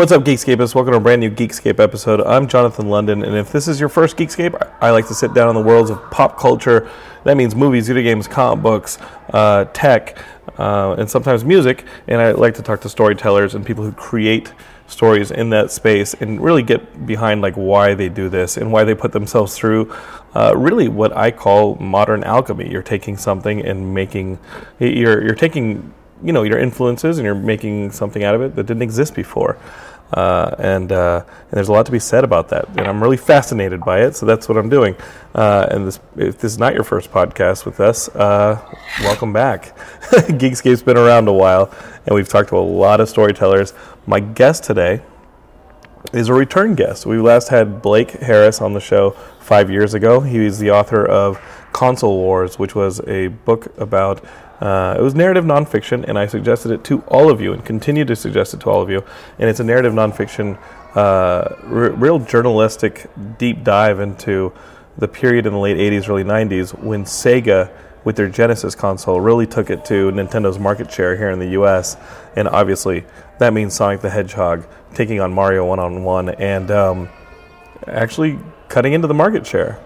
[0.00, 0.74] What's up, Geekscapists?
[0.74, 2.22] Welcome to a brand new Geekscape episode.
[2.22, 5.50] I'm Jonathan London, and if this is your first Geekscape, I like to sit down
[5.50, 6.88] in the worlds of pop culture.
[7.24, 8.96] That means movies, video games, comic books,
[9.34, 10.16] uh, tech,
[10.58, 11.84] uh, and sometimes music.
[12.08, 14.54] And I like to talk to storytellers and people who create
[14.86, 18.84] stories in that space and really get behind like why they do this and why
[18.84, 19.94] they put themselves through
[20.34, 22.70] uh, really what I call modern alchemy.
[22.70, 24.38] You're taking something and making
[24.78, 25.92] you're you're taking
[26.22, 29.58] you know your influences and you're making something out of it that didn't exist before.
[30.12, 33.16] Uh, and, uh, and there's a lot to be said about that, and I'm really
[33.16, 34.16] fascinated by it.
[34.16, 34.96] So that's what I'm doing.
[35.34, 38.60] Uh, and this, if this is not your first podcast with us, uh,
[39.02, 39.76] welcome back.
[40.10, 41.72] Geekscape's been around a while,
[42.06, 43.72] and we've talked to a lot of storytellers.
[44.06, 45.02] My guest today
[46.12, 47.06] is a return guest.
[47.06, 50.20] We last had Blake Harris on the show five years ago.
[50.20, 51.40] He the author of
[51.72, 54.24] Console Wars, which was a book about
[54.60, 58.04] uh, it was narrative nonfiction, and I suggested it to all of you and continue
[58.04, 59.02] to suggest it to all of you.
[59.38, 60.58] And it's a narrative nonfiction,
[60.94, 63.06] uh, r- real journalistic
[63.38, 64.52] deep dive into
[64.98, 67.70] the period in the late 80s, early 90s when Sega,
[68.04, 71.96] with their Genesis console, really took it to Nintendo's market share here in the US.
[72.36, 73.04] And obviously,
[73.38, 77.08] that means Sonic the Hedgehog taking on Mario one on one and um,
[77.86, 78.38] actually
[78.68, 79.78] cutting into the market share.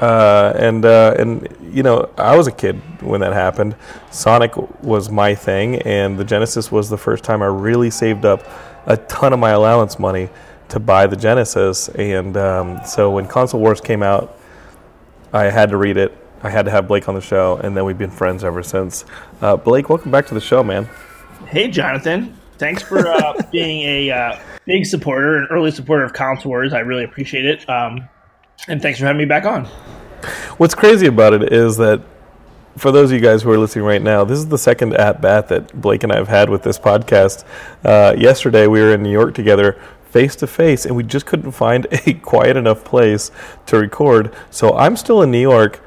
[0.00, 3.76] Uh, and uh, and you know, I was a kid when that happened.
[4.10, 8.46] Sonic was my thing, and the Genesis was the first time I really saved up
[8.86, 10.28] a ton of my allowance money
[10.68, 11.88] to buy the Genesis.
[11.90, 14.38] And um, so when Console Wars came out,
[15.32, 16.16] I had to read it.
[16.42, 19.04] I had to have Blake on the show, and then we've been friends ever since.
[19.40, 20.88] Uh, Blake, welcome back to the show, man.
[21.46, 22.38] Hey, Jonathan.
[22.58, 26.72] Thanks for uh, being a uh, big supporter, an early supporter of Console Wars.
[26.72, 27.68] I really appreciate it.
[27.68, 28.08] Um,
[28.68, 29.66] and thanks for having me back on.
[30.56, 32.02] What's crazy about it is that
[32.76, 35.20] for those of you guys who are listening right now, this is the second at
[35.20, 37.44] bat that Blake and I have had with this podcast.
[37.84, 41.52] Uh, yesterday, we were in New York together, face to face, and we just couldn't
[41.52, 43.30] find a quiet enough place
[43.66, 44.34] to record.
[44.50, 45.80] So I'm still in New York.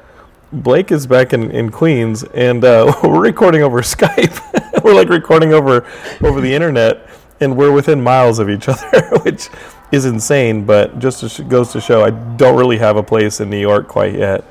[0.52, 4.82] Blake is back in, in Queens, and uh, we're recording over Skype.
[4.82, 5.86] we're like recording over
[6.22, 7.06] over the internet,
[7.40, 9.48] and we're within miles of each other, which
[9.92, 10.64] is insane.
[10.64, 13.60] But just to sh- goes to show, I don't really have a place in New
[13.60, 14.44] York quite yet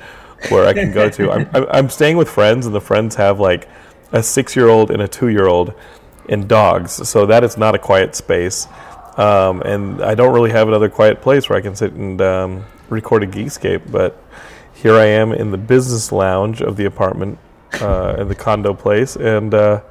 [0.50, 1.32] where I can go to.
[1.32, 3.68] I'm, I'm- I'm staying with friends, and the friends have like
[4.12, 5.74] a six year old and a two year old
[6.30, 8.68] and dogs, so that is not a quiet space.
[9.18, 12.66] Um, and I don't really have another quiet place where I can sit and um,
[12.90, 14.22] record a Geekscape, but
[14.74, 17.40] here I am in the business lounge of the apartment
[17.82, 19.82] uh, in the condo place, and uh,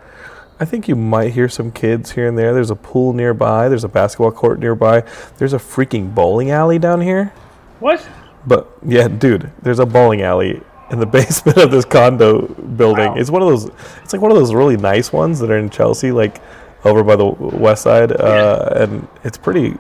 [0.58, 2.54] I think you might hear some kids here and there.
[2.54, 3.68] There's a pool nearby.
[3.68, 5.04] There's a basketball court nearby.
[5.36, 7.32] There's a freaking bowling alley down here.
[7.80, 8.06] What?
[8.46, 13.08] But yeah, dude, there's a bowling alley in the basement of this condo building.
[13.08, 13.16] Wow.
[13.16, 13.70] It's one of those.
[14.02, 16.40] It's like one of those really nice ones that are in Chelsea, like
[16.84, 19.76] over by the west side, uh, and it's pretty,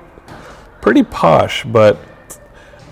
[0.82, 1.64] pretty posh.
[1.64, 1.98] But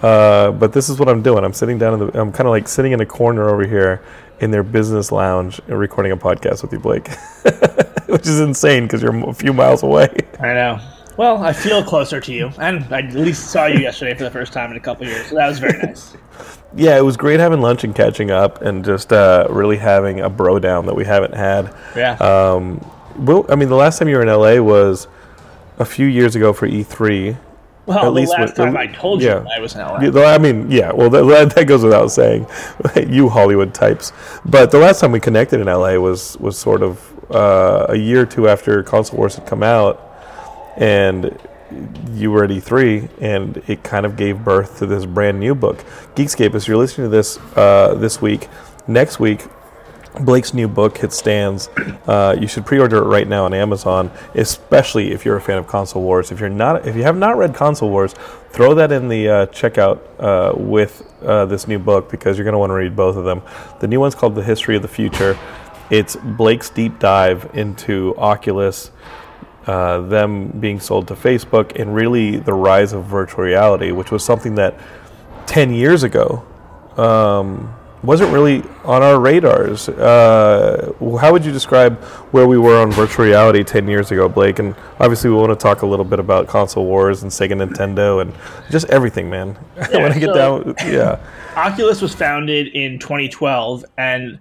[0.02, 1.44] uh, but this is what I'm doing.
[1.44, 2.20] I'm sitting down in the.
[2.20, 4.02] I'm kind of like sitting in a corner over here
[4.40, 7.08] in their business lounge and recording a podcast with you, Blake,
[8.08, 10.08] which is insane because you're a few miles away.
[10.40, 10.80] I know.
[11.16, 14.30] Well, I feel closer to you, and I at least saw you yesterday for the
[14.30, 16.16] first time in a couple years, so that was very nice.
[16.74, 20.28] Yeah, it was great having lunch and catching up, and just uh, really having a
[20.28, 21.72] bro down that we haven't had.
[21.94, 22.14] Yeah.
[22.14, 22.84] Um,
[23.16, 25.06] well, I mean, the last time you were in LA was
[25.78, 27.36] a few years ago for E3.
[27.86, 29.42] Well, at the least last with- time I told yeah.
[29.42, 30.00] you I was in LA.
[30.00, 32.46] Yeah, I mean, yeah, well, that, that goes without saying.
[33.08, 34.12] you Hollywood types.
[34.44, 38.22] But the last time we connected in LA was was sort of uh, a year
[38.22, 40.00] or two after Console Wars had come out,
[40.76, 41.38] and
[42.12, 45.78] you were at E3, and it kind of gave birth to this brand new book,
[46.14, 46.54] Geekscape.
[46.54, 48.48] As you're listening to this uh, this week,
[48.86, 49.44] next week.
[50.20, 51.68] Blake's new book hit stands.
[52.06, 55.66] Uh, you should pre-order it right now on Amazon, especially if you're a fan of
[55.66, 56.30] Console Wars.
[56.30, 58.14] If you're not, if you have not read Console Wars,
[58.50, 62.52] throw that in the uh, checkout uh, with uh, this new book because you're going
[62.52, 63.42] to want to read both of them.
[63.80, 65.38] The new one's called The History of the Future.
[65.90, 68.90] It's Blake's deep dive into Oculus,
[69.66, 74.24] uh, them being sold to Facebook, and really the rise of virtual reality, which was
[74.24, 74.78] something that
[75.46, 76.44] 10 years ago
[76.96, 77.74] um,
[78.04, 79.88] wasn't really on our radars.
[79.88, 82.02] Uh, how would you describe
[82.32, 84.58] where we were on virtual reality 10 years ago, Blake?
[84.58, 88.20] And obviously, we want to talk a little bit about console wars and Sega Nintendo
[88.20, 88.32] and
[88.70, 89.56] just everything, man.
[89.76, 91.18] Yeah, when I get so- down, yeah.
[91.56, 94.38] Oculus was founded in 2012, and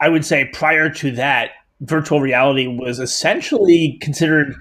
[0.00, 1.50] I would say prior to that,
[1.80, 4.54] virtual reality was essentially considered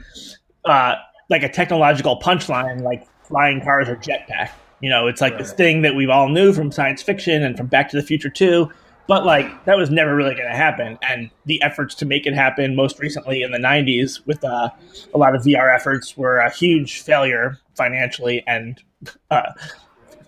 [0.66, 0.96] uh,
[1.30, 4.50] like a technological punchline, like flying cars or jetpack.
[4.82, 7.68] You know, it's like this thing that we've all knew from science fiction and from
[7.68, 8.72] Back to the Future too.
[9.08, 10.98] but like that was never really going to happen.
[11.02, 14.70] And the efforts to make it happen, most recently in the '90s, with uh,
[15.14, 18.82] a lot of VR efforts, were a huge failure financially and
[19.30, 19.52] uh,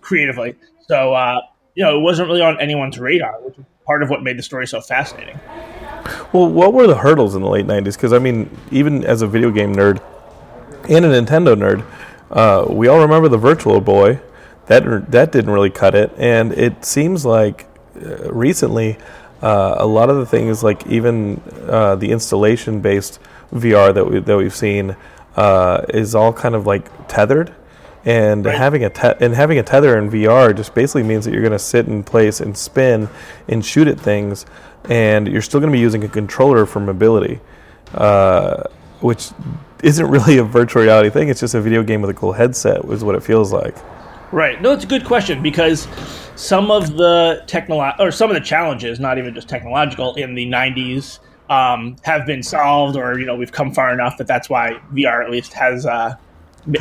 [0.01, 0.55] creatively.
[0.87, 1.41] So uh,
[1.75, 4.43] you know, it wasn't really on anyone's radar, which is part of what made the
[4.43, 5.39] story so fascinating.
[6.33, 7.95] Well, what were the hurdles in the late '90s?
[7.95, 10.01] Because I mean, even as a video game nerd
[10.89, 11.85] and a Nintendo nerd,
[12.31, 14.19] uh, we all remember the Virtual Boy.
[14.67, 17.65] That that didn't really cut it, and it seems like
[18.01, 18.97] uh, recently
[19.41, 23.19] uh, a lot of the things, like even uh, the installation-based
[23.53, 24.95] VR that we that we've seen,
[25.35, 27.53] uh, is all kind of like tethered.
[28.05, 28.57] And Right.
[28.57, 31.53] having a te- and having a tether in VR just basically means that you're going
[31.53, 33.07] to sit in place and spin
[33.47, 34.45] and shoot at things,
[34.89, 37.39] and you're still going to be using a controller for mobility,
[37.95, 38.63] uh,
[39.01, 39.29] which
[39.83, 41.29] isn't really a virtual reality thing.
[41.29, 43.75] It's just a video game with a cool headset, is what it feels like.
[44.33, 44.59] Right.
[44.61, 45.87] No, it's a good question because
[46.35, 50.47] some of the technolo- or some of the challenges, not even just technological, in the
[50.47, 51.19] '90s
[51.51, 55.23] um, have been solved, or you know, we've come far enough that that's why VR
[55.23, 56.15] at least has, uh,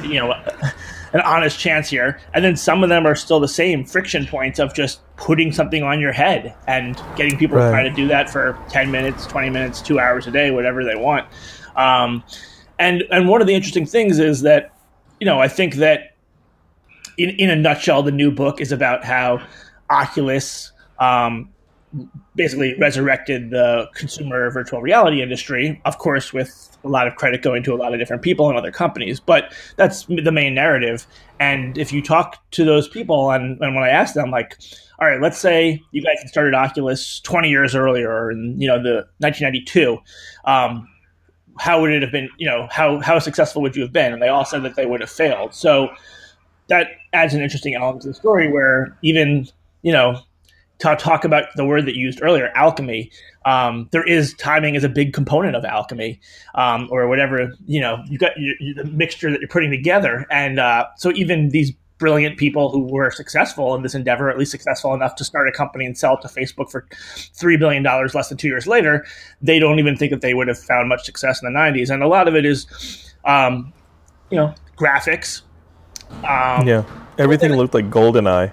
[0.03, 0.33] you know,
[1.13, 2.19] an honest chance here.
[2.33, 5.83] And then some of them are still the same friction points of just putting something
[5.83, 7.67] on your head and getting people Right.
[7.67, 10.85] to try to do that for 10 minutes, 20 minutes, two hours a day, whatever
[10.85, 11.27] they want.
[11.77, 12.25] Um,
[12.79, 14.73] and and one of the interesting things is that,
[15.21, 16.12] you know, I think that
[17.17, 19.45] in, in a nutshell, the new book is about how
[19.91, 21.53] Oculus um,
[22.35, 27.63] basically resurrected the consumer virtual reality industry, of course, with a lot of credit going
[27.63, 29.21] to a lot of different people and other companies.
[29.21, 31.07] But that's the main narrative.
[31.39, 34.57] And if you talk to those people, and, and when I ask them, like,
[34.99, 38.83] all right, let's say you guys had started Oculus 20 years earlier in, you know,
[38.83, 39.99] the 1992.
[40.45, 40.89] Um,
[41.59, 44.13] how would it have been, you know, how, how successful would you have been?
[44.13, 45.55] And they all said that they would have failed.
[45.55, 45.91] So
[46.69, 49.49] that adds an interesting element to the story where even,
[49.83, 50.23] you know,
[50.83, 53.11] to talk about the word that you used earlier, alchemy.
[53.45, 56.21] Um, there is timing is a big component of alchemy,
[56.55, 58.03] um, or whatever you know.
[58.09, 62.71] You got the mixture that you're putting together, and uh, so even these brilliant people
[62.71, 65.97] who were successful in this endeavor, at least successful enough to start a company and
[65.97, 66.85] sell it to Facebook for
[67.33, 69.05] three billion dollars less than two years later,
[69.41, 72.03] they don't even think that they would have found much success in the '90s, and
[72.03, 73.73] a lot of it is, um,
[74.31, 75.43] you know, graphics.
[76.19, 76.85] Um, Yeah,
[77.19, 78.53] everything looked like GoldenEye.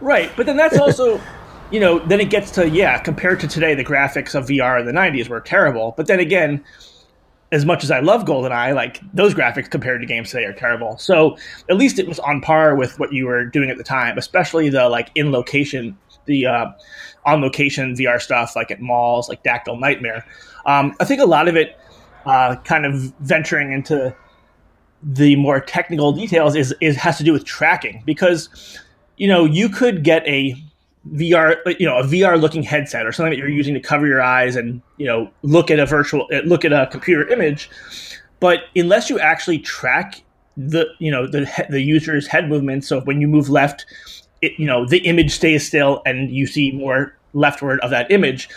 [0.00, 1.20] Right, but then that's also,
[1.70, 4.86] you know, then it gets to yeah, compared to today, the graphics of VR in
[4.86, 5.94] the '90s were terrible.
[5.96, 6.64] But then again,
[7.52, 10.96] as much as I love GoldenEye, like those graphics compared to games today are terrible.
[10.96, 11.36] So
[11.68, 14.70] at least it was on par with what you were doing at the time, especially
[14.70, 16.66] the like in location, the uh,
[17.26, 20.24] on location VR stuff, like at malls, like Dactyl Nightmare.
[20.64, 21.78] Um, I think a lot of it,
[22.24, 24.16] uh, kind of venturing into
[25.02, 28.48] the more technical details, is is has to do with tracking because
[29.16, 30.54] you know, you could get a
[31.12, 34.22] VR, you know, a VR looking headset or something that you're using to cover your
[34.22, 37.68] eyes and, you know, look at a virtual, eh, look at a computer image.
[38.40, 40.22] But unless you actually track
[40.56, 43.86] the, you know, the, he- the user's head movements, so when you move left,
[44.40, 48.48] it, you know, the image stays still and you see more leftward of that image.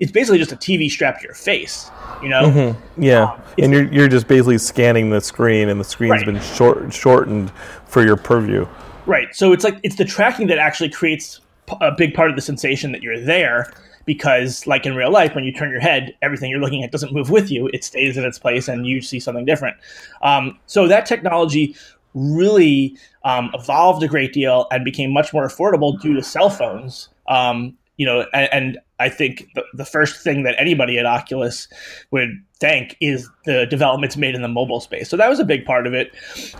[0.00, 1.90] It's basically just a TV strapped to your face,
[2.22, 2.74] you know?
[2.96, 6.26] Yeah, it's- and you're you're just basically scanning the screen, and the screen's Right.
[6.26, 7.52] been short shortened
[7.86, 8.66] for your purview.
[9.06, 9.28] Right.
[9.34, 11.40] So it's like it's the tracking that actually creates
[11.80, 13.70] a big part of the sensation that you're there
[14.06, 17.12] because like in real life when you turn your head everything you're looking at doesn't
[17.12, 19.76] move with you it stays in its place and you see something different
[20.22, 21.76] um, so that technology
[22.14, 27.08] really um, evolved a great deal and became much more affordable due to cell phones
[27.28, 31.68] um, you know and, and i think the, the first thing that anybody at oculus
[32.10, 32.30] would
[32.60, 35.86] thank is the developments made in the mobile space so that was a big part
[35.86, 36.10] of it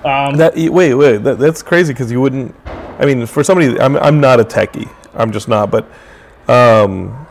[0.04, 2.54] um, That wait, wait, that, that's crazy because you wouldn't.
[2.98, 4.90] I mean, for somebody, I'm I'm not a techie.
[5.14, 5.70] I'm just not.
[5.70, 5.86] But
[6.48, 7.26] um,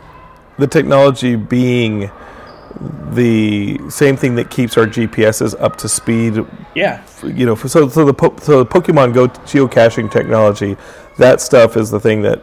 [0.57, 2.11] the technology being
[3.11, 6.45] the same thing that keeps our GPSs up to speed.
[6.75, 10.77] yeah You know, so so the so the Pokemon Go geocaching technology,
[11.17, 12.41] that stuff is the thing that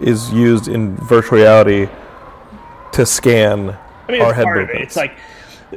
[0.00, 1.88] is used in virtual reality
[2.92, 3.76] to scan
[4.08, 4.58] I mean, our head of it.
[4.60, 4.82] movements.
[4.82, 5.16] It's like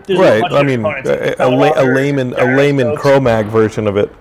[0.10, 0.44] right.
[0.52, 2.96] I mean, a, a, la- a layman a layman.
[2.96, 4.12] Cro-Mag version of it.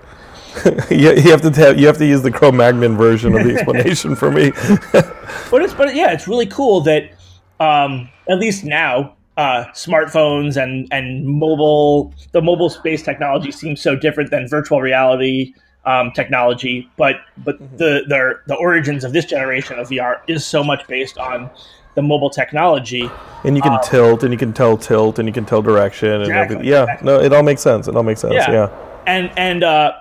[0.91, 4.15] you, you have to tell, you have to use the Cro-Magnon version of the explanation
[4.15, 4.51] for me.
[5.49, 7.11] But it's but yeah, it's really cool that
[7.59, 13.95] um, at least now uh, smartphones and and mobile the mobile space technology seems so
[13.95, 15.53] different than virtual reality
[15.85, 16.89] um, technology.
[16.97, 17.77] But but Mm-hmm.
[17.77, 21.49] the the the origins of this generation of VR is so much based on
[21.95, 23.09] the mobile technology.
[23.43, 26.21] and you can tilt, and you can tell tilt, and you can tell direction, and
[26.23, 26.65] Exactly, everything.
[26.65, 27.05] Yeah, exactly.
[27.05, 27.87] no, it all makes sense.
[27.87, 28.33] It all makes sense.
[28.33, 28.51] Yeah.
[28.51, 28.69] Yeah.
[29.07, 29.91] and and uh,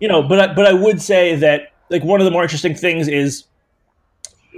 [0.00, 2.74] you know, but I- but I would say that like one of the more interesting
[2.74, 3.44] things is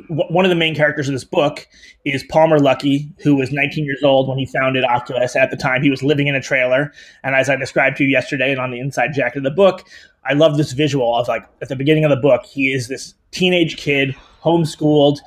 [0.09, 1.67] one of the main characters of this book
[2.05, 5.37] is Palmer Luckey, who was 19 years old when he founded Oculus.
[5.37, 6.93] At the time, he was living in a trailer.
[7.23, 9.87] And as I described to you yesterday and on the inside jacket of the book,
[10.25, 13.14] I love this visual of like at the beginning of the book, he is this
[13.31, 15.19] teenage kid, homeschooled,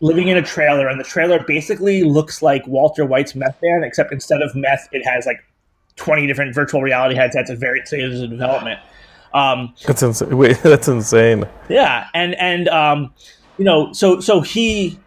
[0.00, 0.88] living in a trailer.
[0.88, 5.06] And the trailer basically looks like Walter White's meth van, except instead of meth, it
[5.06, 5.44] has like
[5.96, 8.80] 20 different virtual reality headsets at various stages of development.
[9.34, 10.36] Um, that's insane.
[10.38, 11.44] Wait, that's insane.
[11.68, 13.12] Yeah, and and um,
[13.58, 14.98] you know, so so he,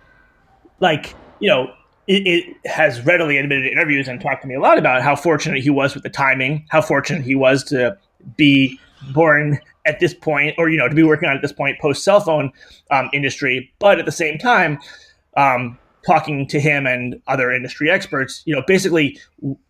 [0.80, 1.72] like, you know,
[2.08, 5.16] it, it, has readily admitted in interviews and talked to me a lot about how
[5.16, 7.98] fortunate he was with the timing, how fortunate he was to
[8.36, 8.80] be
[9.14, 12.04] born at this point, or you know, to be working on at this point post
[12.04, 12.52] cell phone
[12.92, 13.72] um, industry.
[13.80, 14.80] But at the same time,
[15.38, 19.20] um, talking to him and other industry experts, you know, basically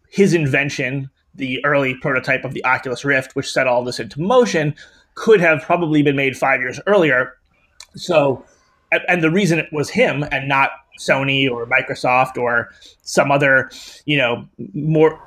[0.09, 4.73] his invention, the early prototype of the Oculus Rift, which set all this into motion,
[5.15, 7.35] could have probably been made five years earlier.
[7.95, 8.45] So,
[8.91, 12.69] and the reason it was him and not Sony or Microsoft or
[13.03, 13.71] some other,
[14.05, 15.21] you know, more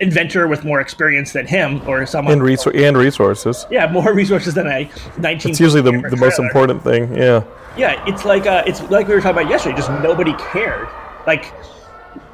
[0.00, 3.66] inventor with more experience than him or someone and, resor- and resources.
[3.70, 5.50] Yeah, more resources than a 19.
[5.50, 7.14] It's usually the, the most important thing.
[7.16, 7.44] Yeah.
[7.76, 9.76] Yeah, it's like uh, it's like we were talking about yesterday.
[9.76, 10.88] Just nobody cared.
[11.26, 11.52] Like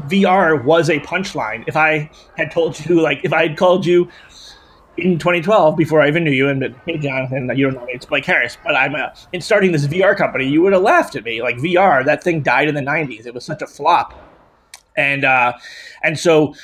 [0.07, 1.65] VR was a punchline.
[1.67, 4.11] If I had told you, like, if I had called you
[4.97, 7.93] in 2012 before I even knew you, and been, hey, Jonathan, you don't know me,
[7.93, 11.17] it's Blake Harris, but I'm uh, in starting this VR company, you would have laughed
[11.17, 11.43] at me.
[11.43, 13.27] Like VR, that thing died in the 90s.
[13.27, 14.15] It was such a flop,
[14.97, 15.55] and uh,
[16.03, 16.55] and so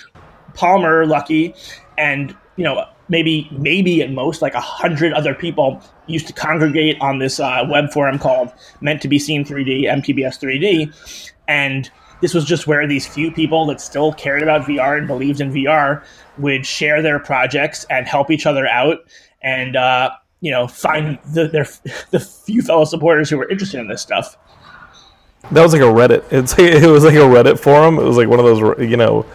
[0.55, 1.55] Palmer, Luckey,
[1.99, 6.97] and you know maybe maybe at most like a hundred other people used to congregate
[7.01, 12.35] on this uh, web forum called Meant to Be Seen 3D, MTBS 3D, and this
[12.35, 16.03] was just where these few people that still cared about VR and believed in VR
[16.39, 18.99] would share their projects and help each other out
[19.43, 21.67] and uh, you know find the, their
[22.11, 24.37] the few fellow supporters who were interested in this stuff.
[25.53, 26.25] That was like a Reddit.
[26.33, 27.99] It's it was like a Reddit forum.
[27.99, 29.27] It was like one of those you know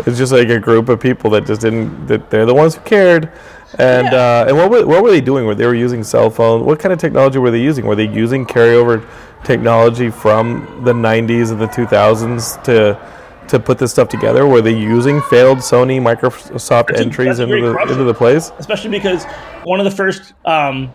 [0.00, 2.06] it's just like a group of people that just didn't.
[2.06, 3.30] That they're the ones who cared.
[3.78, 4.42] And yeah.
[4.42, 5.46] uh, and what were, what were they doing?
[5.46, 6.64] Were they were using cell phones?
[6.64, 7.86] What kind of technology were they using?
[7.86, 9.06] Were they using carryover
[9.44, 12.98] technology from the '90s and the 2000s to
[13.48, 14.46] to put this stuff together?
[14.46, 17.92] Were they using failed Sony, Microsoft that's entries into the question.
[17.92, 18.52] into the place?
[18.58, 19.24] Especially because
[19.64, 20.92] one of the first um,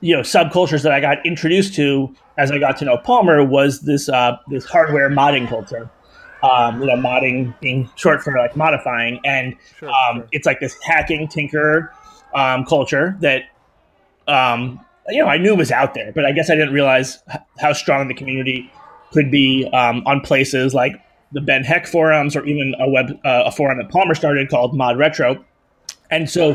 [0.00, 3.80] you know subcultures that I got introduced to as I got to know Palmer was
[3.80, 5.90] this uh, this hardware modding culture
[6.42, 10.28] um, you know, modding being short for like modifying, and sure, um, sure.
[10.32, 11.92] it's like this hacking tinker
[12.36, 13.42] um, culture that
[14.28, 14.78] um,
[15.08, 17.18] you know I knew was out there, but I guess I didn't realize
[17.58, 18.70] how strong the community
[19.12, 21.02] could be um, on places like
[21.32, 24.76] the Ben Heck forums or even a web uh, a forum that Palmer started called
[24.76, 25.42] Mod Retro,
[26.10, 26.50] and so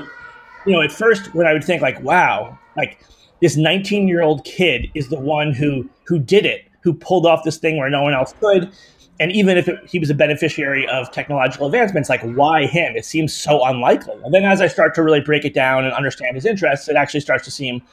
[0.65, 3.00] you know at first when I would think like wow like
[3.41, 7.43] this 19 year old kid is the one who who did it who pulled off
[7.43, 8.71] this thing where no one else could
[9.22, 12.96] and even if it, he was a beneficiary of technological advancements, like why him?
[12.96, 14.16] It seems so unlikely.
[14.25, 16.96] And then as I start to really break it down and understand his interests, it
[16.96, 17.84] actually starts to seem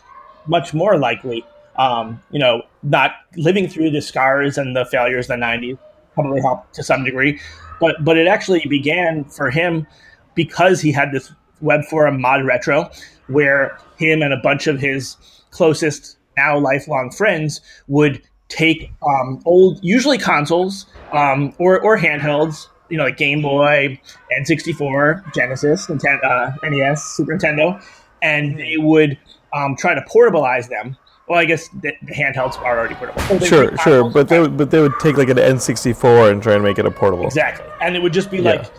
[0.46, 1.44] much more likely.
[1.76, 5.78] Um, you know, not living through the scars and the failures of the '90s
[6.14, 7.38] probably helped to some degree,
[7.78, 9.86] but but it actually began for him
[10.34, 11.30] because he had this
[11.60, 12.90] web forum mod retro
[13.26, 15.16] where him and a bunch of his
[15.50, 22.96] closest now lifelong friends would take um, old, usually consoles um, or or handhelds, you
[22.96, 24.00] know, like Game Boy,
[24.38, 27.82] N64, Genesis, Nintendo, uh, NES, Super Nintendo,
[28.22, 29.18] and they would
[29.52, 30.96] um, try to portabilize them.
[31.28, 33.46] Well, I guess the, the handhelds are already portable.
[33.46, 36.64] sure, sure, but they would, but they would take like an N64 and try and
[36.64, 37.26] make it a portable.
[37.26, 38.52] Exactly, and it would just be yeah.
[38.52, 38.72] like,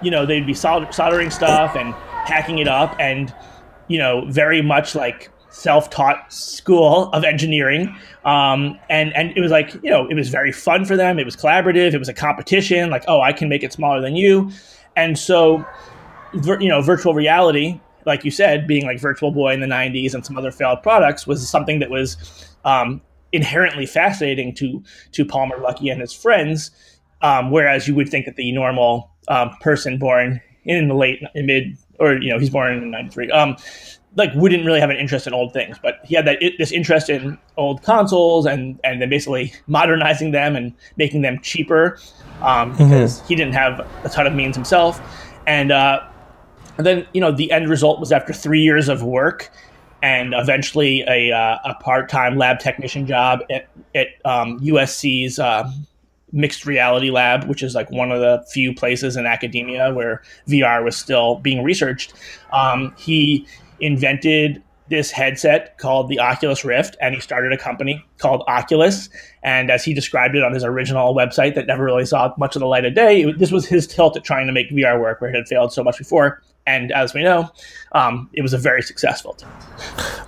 [0.00, 3.34] you know, they'd be soldering stuff and hacking it up, and
[3.88, 7.96] you know, very much like self-taught school of engineering.
[8.24, 11.18] Um, and and it was like you know it was very fun for them.
[11.18, 11.94] It was collaborative.
[11.94, 12.90] It was a competition.
[12.90, 14.50] Like oh i can make it smaller than you.
[14.96, 15.64] And so
[16.34, 20.26] you know virtual reality like you said being like virtual boy in the 90s and
[20.26, 22.16] some other failed products was something that was
[22.64, 23.00] um,
[23.32, 24.82] inherently fascinating to
[25.12, 26.70] to palmer luckey and his friends.
[27.22, 31.76] Um, whereas you would think that the normal um, person born in the late mid
[31.98, 33.56] or you know he's born in 93 um,
[34.16, 37.10] like wouldn't really have an interest in old things, but he had that this interest
[37.10, 41.98] in old consoles and and then basically modernizing them and making them cheaper
[42.42, 42.84] um, mm-hmm.
[42.84, 43.28] because mm-hmm.
[43.28, 45.00] he didn't have a ton of means himself,
[45.46, 46.00] and, uh,
[46.78, 49.50] and then you know the end result was after three years of work
[50.02, 55.38] and eventually a, uh, a part time lab technician job at at um, USC's.
[55.38, 55.70] Uh,
[56.36, 60.84] mixed reality lab, which is like one of the few places in academia where VR
[60.84, 62.12] was still being researched.
[62.52, 63.46] Um, he
[63.84, 69.08] invented this headset called the Oculus Rift, and he started a company called Oculus.
[69.42, 72.60] And as he described it on his original website, that never really saw much of
[72.60, 75.20] the light of day, it, this was his tilt at trying to make VR work,
[75.20, 76.42] where it had failed so much before.
[76.66, 77.50] And as we know,
[77.92, 79.36] um, it was a very successful.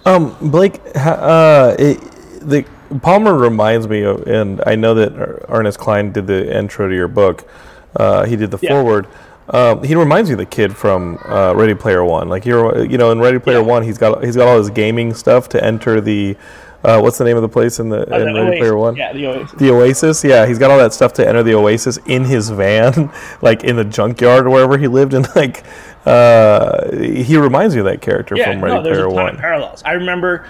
[0.05, 1.99] Um, Blake, uh, it,
[2.41, 2.65] the
[3.03, 7.09] Palmer reminds me of, and I know that Ernest Cline did the intro to your
[7.09, 7.49] book.
[7.95, 8.71] Uh, he did the yeah.
[8.71, 9.07] forward.
[9.49, 12.29] Um, he reminds me of the kid from uh, Ready Player One.
[12.29, 13.67] Like you you know, in Ready Player yeah.
[13.67, 16.37] One, he's got he's got all his gaming stuff to enter the.
[16.85, 18.95] Uh, what's the name of the place in the, uh, in the Ready Player One?
[18.95, 19.59] Yeah, the Oasis.
[19.59, 20.25] The Oasis.
[20.25, 23.13] Yeah, he's got all that stuff to enter the Oasis in his van,
[23.43, 25.15] like in the junkyard or wherever he lived.
[25.15, 25.65] And like,
[26.05, 29.37] uh, he reminds me of that character yeah, from Ready no, Player One.
[29.37, 29.83] Parallels.
[29.85, 30.47] I remember,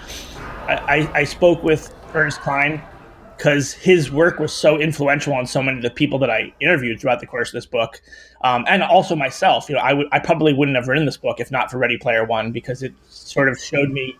[0.67, 2.83] I, I, I spoke with Ernest Cline
[3.37, 6.99] because his work was so influential on so many of the people that I interviewed
[6.99, 8.01] throughout the course of this book,
[8.43, 9.69] um, and also myself.
[9.69, 12.51] You know, I probably wouldn't have written this book if not for Ready Player One
[12.51, 14.17] because it sort of showed me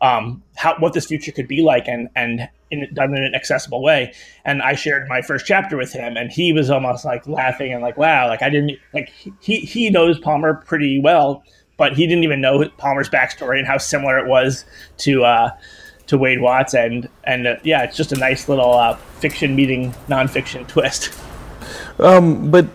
[0.00, 3.82] um, how what this future could be like and and in, done in an accessible
[3.82, 4.12] way.
[4.44, 7.82] And I shared my first chapter with him, and he was almost like laughing and
[7.82, 9.10] like, "Wow!" Like I didn't like
[9.40, 11.42] he he knows Palmer pretty well,
[11.76, 14.64] but he didn't even know Palmer's backstory and how similar it was
[14.98, 15.24] to.
[15.24, 15.50] Uh,
[16.06, 19.92] to Wade Watts, and and uh, yeah, it's just a nice little uh, fiction meeting
[20.08, 21.18] nonfiction twist.
[21.98, 22.66] Um, but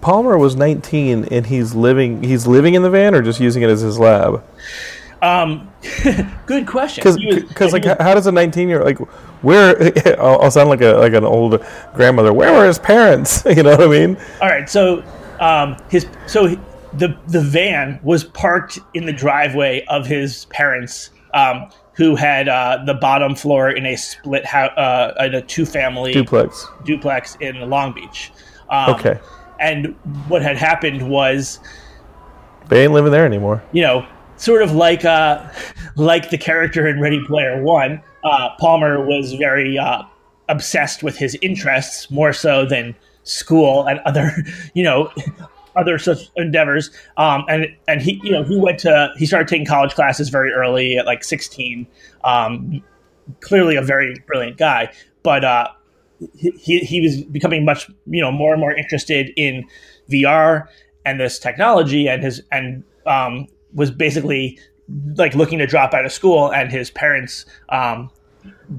[0.00, 3.70] Palmer was 19, and he's living he's living in the van, or just using it
[3.70, 4.44] as his lab.
[5.22, 5.72] Um,
[6.46, 7.02] good question.
[7.02, 8.98] Because like, was, how does a 19 year like
[9.42, 9.92] where?
[10.20, 12.32] I'll, I'll, sound like a like an old grandmother.
[12.32, 13.42] Where were his parents?
[13.46, 14.16] you know what I mean?
[14.42, 15.02] All right, so
[15.40, 16.48] um, his so
[16.94, 21.10] the the van was parked in the driveway of his parents.
[21.32, 25.64] Um, who had uh, the bottom floor in a split house, uh, in a two
[25.64, 28.32] family duplex duplex in Long Beach.
[28.68, 29.20] Um, okay.
[29.60, 29.94] And
[30.28, 31.60] what had happened was
[32.68, 33.62] they ain't living there anymore.
[33.72, 35.48] You know, sort of like uh,
[35.96, 38.02] like the character in Ready Player One.
[38.24, 40.02] Uh, Palmer was very uh,
[40.48, 44.32] obsessed with his interests more so than school and other,
[44.74, 45.10] you know,
[45.76, 46.90] other such endeavors.
[47.16, 50.52] Um, and and he you know he went to he started taking college classes very
[50.52, 51.86] early at like 16.
[52.24, 52.82] Um,
[53.40, 55.68] clearly a very brilliant guy, but uh,
[56.38, 59.64] he he was becoming much you know more and more interested in
[60.10, 60.66] VR
[61.04, 64.58] and this technology and his and um, was basically
[65.16, 68.10] like looking to drop out of school and his parents um,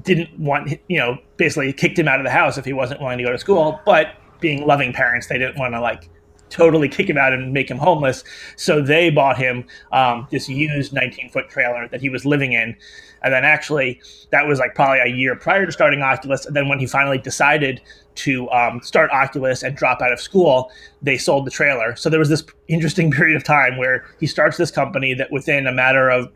[0.02, 3.18] didn't want you know basically kicked him out of the house if he wasn't willing
[3.18, 6.08] to go to school but being loving parents they didn't want to like
[6.50, 8.24] totally kick him out and make him homeless.
[8.56, 12.76] So they bought him um, this used 19 foot trailer that he was living in.
[13.22, 16.46] And then actually, that was like probably a year prior to starting Oculus.
[16.46, 17.80] And then when he finally decided
[18.16, 20.70] to um, start Oculus and drop out of school,
[21.02, 21.96] they sold the trailer.
[21.96, 25.66] So there was this interesting period of time where he starts this company that within
[25.66, 26.30] a matter of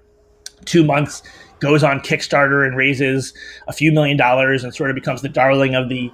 [0.64, 1.22] two months
[1.60, 3.34] goes on Kickstarter and raises
[3.68, 6.10] a few million dollars and sort of becomes the darling of the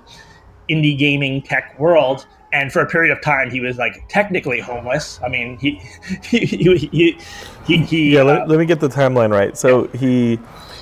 [0.68, 5.20] indie gaming tech world and for a period of time he was like technically homeless.
[5.24, 5.80] I mean he
[6.22, 7.18] he he,
[7.66, 9.56] he, he yeah let, uh, let, me get the timeline right.
[9.56, 10.00] So yeah.
[10.00, 10.38] he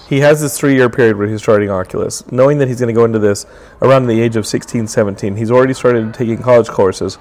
[0.09, 2.99] he has this three year period where he's starting oculus knowing that he's going to
[2.99, 3.47] go into this
[3.81, 7.19] around the age of 16 17 he's already started taking college courses.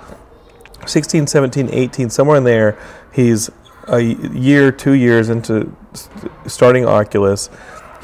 [0.85, 2.77] 16 17 18 somewhere in there
[3.13, 3.49] he's
[3.87, 5.73] a year two years into
[6.47, 7.49] starting oculus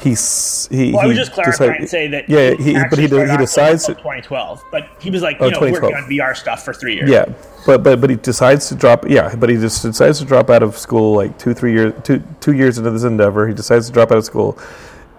[0.00, 0.92] he's he.
[0.92, 2.28] Well, he I would just clarify decide, and say that.
[2.28, 5.60] Yeah, he, but he he decides to 2012, but he was like you oh, know
[5.60, 7.10] working on VR stuff for three years.
[7.10, 7.32] Yeah,
[7.66, 9.08] but but but he decides to drop.
[9.08, 12.22] Yeah, but he just decides to drop out of school like two three years two
[12.40, 13.46] two years into this endeavor.
[13.46, 14.58] He decides to drop out of school,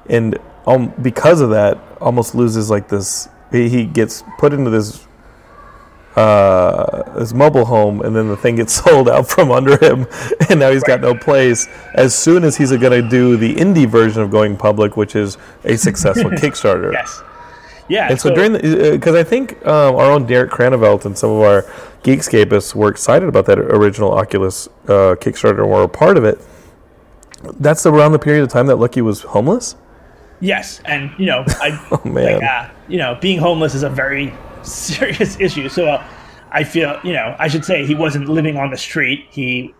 [0.10, 3.30] and um, because of that, almost loses like this.
[3.52, 5.06] He, he gets put into this
[6.15, 10.08] uh, his mobile home, and then the thing gets sold out from under him,
[10.50, 11.67] and now he's got no place.
[11.93, 15.38] As soon as he's going to do the indie version of going public, which is
[15.63, 16.93] a successful Kickstarter.
[16.93, 17.24] Yes.
[17.88, 18.08] Yeah.
[18.10, 21.17] And so, so during the, because uh, I think um, our own Derek Cranevelt and
[21.17, 21.63] some of our
[22.04, 26.39] Geekscapists were excited about that original Oculus uh, Kickstarter and were a part of it.
[27.60, 29.76] That's around the period of time that Luckey was homeless.
[30.39, 33.89] Yes, and you know, I, oh man, like, uh, you know, being homeless is a
[33.89, 35.69] very serious issue.
[35.69, 36.08] So uh,
[36.52, 39.26] I feel, you know, I should say he wasn't living on the street.
[39.30, 39.74] He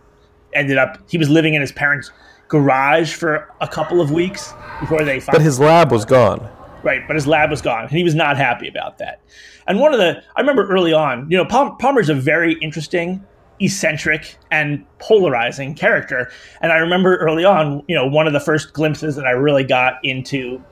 [0.54, 2.12] ended up, he was living in his parents'
[2.48, 6.50] garage for a couple of weeks before they found But his lab was gone.
[6.84, 9.22] Right, but his lab was gone, and he was not happy about that.
[9.68, 13.24] And one of the, I remember early on, you know, Palm, Palmer's a very interesting,
[13.60, 16.32] eccentric, and polarizing character.
[16.60, 19.64] And I remember early on, you know, one of the first glimpses that I really
[19.64, 20.64] got into,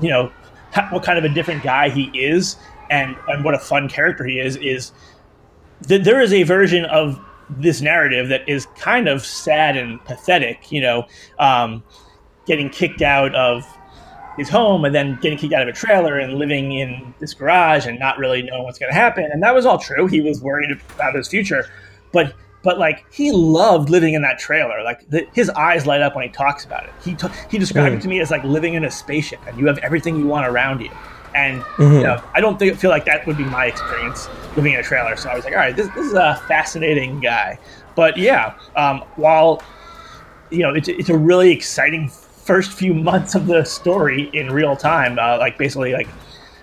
[0.00, 0.32] you know,
[0.90, 2.56] what kind of a different guy he is
[2.90, 4.92] and and what a fun character he is is
[5.88, 10.70] that there is a version of this narrative that is kind of sad and pathetic.
[10.70, 11.06] You know,
[11.38, 11.82] um,
[12.46, 13.64] getting kicked out of
[14.36, 17.86] his home and then getting kicked out of a trailer and living in this garage
[17.86, 19.28] and not really knowing what's going to happen.
[19.30, 20.06] And that was all true.
[20.06, 21.68] He was worried about his future,
[22.12, 24.82] but but like he loved living in that trailer.
[24.82, 26.92] Like the, his eyes light up when he talks about it.
[27.02, 27.98] He t- he described mm.
[27.98, 30.46] it to me as like living in a spaceship and you have everything you want
[30.46, 30.90] around you.
[31.34, 31.94] And mm-hmm.
[31.94, 34.82] you know, I don't think, feel like that would be my experience living in a
[34.82, 35.16] trailer.
[35.16, 37.58] So I was like, all right, this, this is a fascinating guy.
[37.94, 39.62] But yeah, um, while
[40.50, 44.76] you know, it's, it's a really exciting first few months of the story in real
[44.76, 46.08] time, uh, like basically like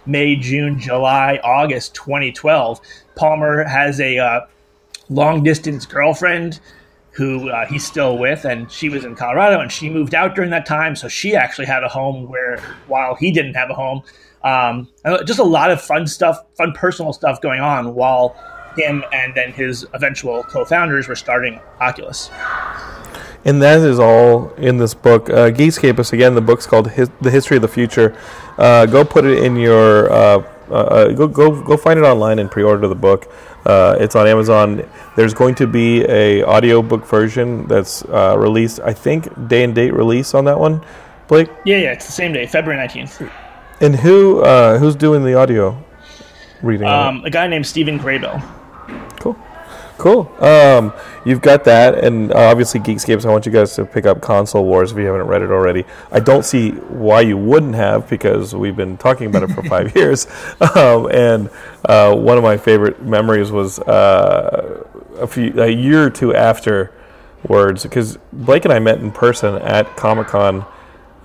[0.05, 2.79] May, June, July, August 2012.
[3.15, 4.41] Palmer has a uh,
[5.09, 6.59] long distance girlfriend
[7.11, 10.51] who uh, he's still with, and she was in Colorado, and she moved out during
[10.51, 14.03] that time, so she actually had a home where while he didn't have a home.
[14.43, 14.89] Um,
[15.25, 18.35] just a lot of fun stuff, fun personal stuff going on while
[18.77, 22.29] him and then his eventual co-founders were starting Oculus.
[23.45, 25.29] And that is all in this book.
[25.29, 28.15] Uh, Geekscapists, again, the book's called His- The History of the Future.
[28.57, 32.39] Uh, go put it in your, uh, uh, uh go, go, go find it online
[32.39, 33.31] and pre-order the book.
[33.65, 34.87] Uh, it's on Amazon.
[35.15, 40.33] There's going to be a audiobook version that's released, I think, day and date release
[40.33, 40.83] on that one,
[41.27, 41.49] Blake?
[41.65, 43.29] Yeah, yeah, it's the same day, February 19th.
[43.79, 44.43] And who
[44.77, 45.83] who's doing the audio
[46.61, 46.87] reading?
[46.87, 48.41] Um, a guy named Stephen Graybill.
[49.19, 49.37] Cool.
[49.97, 50.31] Cool.
[50.39, 50.93] Um,
[51.25, 53.25] you've got that, and uh, obviously Geekscapists.
[53.25, 55.85] I want you guys to pick up Console Wars if you haven't read it already.
[56.11, 59.95] I don't see why you wouldn't have because we've been talking about it for five
[59.95, 60.27] years.
[60.75, 61.49] Um, and
[61.85, 64.85] uh, one of my favorite memories was uh,
[65.19, 69.97] a few a year or two afterwards because Blake and I met in person at
[69.97, 70.65] Comic Con.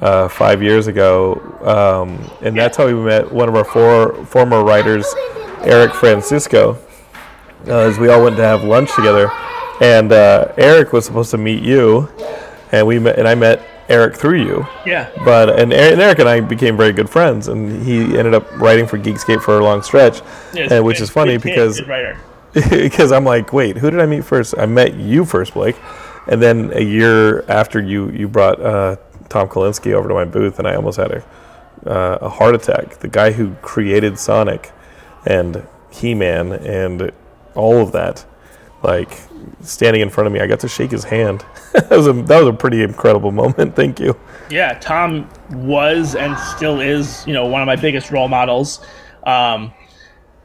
[0.02, 4.64] Uh, five years ago, um, and that's how we met one of our four former
[4.64, 5.06] writers,
[5.60, 6.76] Eric Francisco,
[7.68, 9.30] uh, as we all went to have lunch together.
[9.80, 12.08] And uh, Eric was supposed to meet you,
[12.72, 14.66] and we met, and I met Eric through you.
[14.84, 15.08] Yeah.
[15.24, 18.50] But and Eric, and Eric and I became very good friends, and he ended up
[18.58, 20.20] writing for Geekscape for a long stretch,
[20.52, 21.80] yeah, and, which is funny good because
[22.70, 24.54] because I'm like, wait, who did I meet first?
[24.58, 25.76] I met you first, Blake,
[26.26, 28.96] and then a year after you you brought uh,
[29.32, 31.24] Tom Kalinske over to my booth, and I almost had a
[31.86, 32.98] uh, a heart attack.
[32.98, 34.70] The guy who created Sonic
[35.26, 37.10] and He Man and
[37.54, 38.24] all of that,
[38.82, 39.18] like
[39.62, 40.40] standing in front of me.
[40.40, 41.44] I got to shake his hand.
[41.72, 43.74] that was a that was a pretty incredible moment.
[43.76, 44.18] Thank you.
[44.50, 48.84] Yeah, Tom was and still is, you know, one of my biggest role models.
[49.24, 49.72] Um,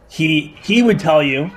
[0.07, 1.51] he he would tell you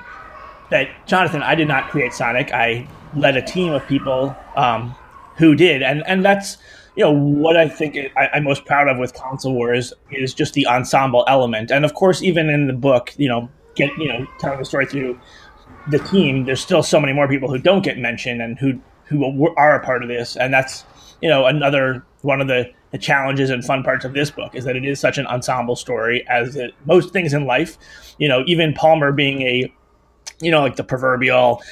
[0.69, 2.51] that Jonathan, I did not create Sonic.
[2.51, 4.95] I led a team of people um,
[5.37, 6.57] who did, and and that's
[7.01, 10.53] you know what I think I, am most proud of with Console Wars is just
[10.53, 14.27] the ensemble element, and of course, even in the book, you know, get you know
[14.37, 15.19] telling the story through
[15.89, 19.51] the team, there's still so many more people who don't get mentioned and who who
[19.55, 20.85] are a part of this, and that's
[21.23, 24.63] you know another one of the, the challenges and fun parts of this book is
[24.65, 27.79] that it is such an ensemble story as it, most things in life.
[28.19, 29.73] You know, even Palmer being a
[30.39, 31.63] you know like the proverbial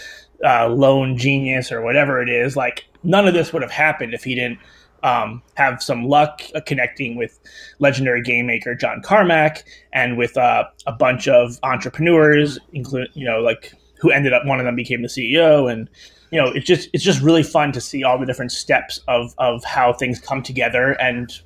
[0.44, 4.24] uh, lone genius or whatever it is, like none of this would have happened if
[4.24, 4.58] he didn't
[5.04, 7.40] um, have some luck connecting with
[7.80, 13.40] legendary game maker John Carmack and with uh, a bunch of entrepreneurs, including you know
[13.40, 15.90] like who ended up one of them became the CEO and
[16.32, 19.34] you know it's just it's just really fun to see all the different steps of
[19.38, 21.40] of how things come together and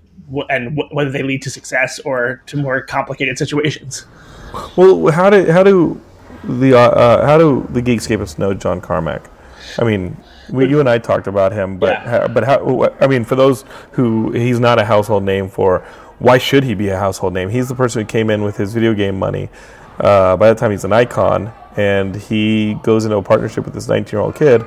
[0.50, 4.06] and whether they lead to success or to more complicated situations.
[4.76, 6.00] Well, how do how do
[6.44, 9.30] the uh, uh, how do the Geekscapists know John Carmack?
[9.80, 10.18] I mean,
[10.54, 12.10] we, you and I talked about him, but yeah.
[12.10, 12.96] how, but how?
[13.02, 15.80] I mean, for those who he's not a household name for,
[16.20, 17.50] why should he be a household name?
[17.50, 19.50] He's the person who came in with his video game money.
[20.00, 23.88] Uh, by the time he's an icon, and he goes into a partnership with this
[23.88, 24.62] 19 year old kid.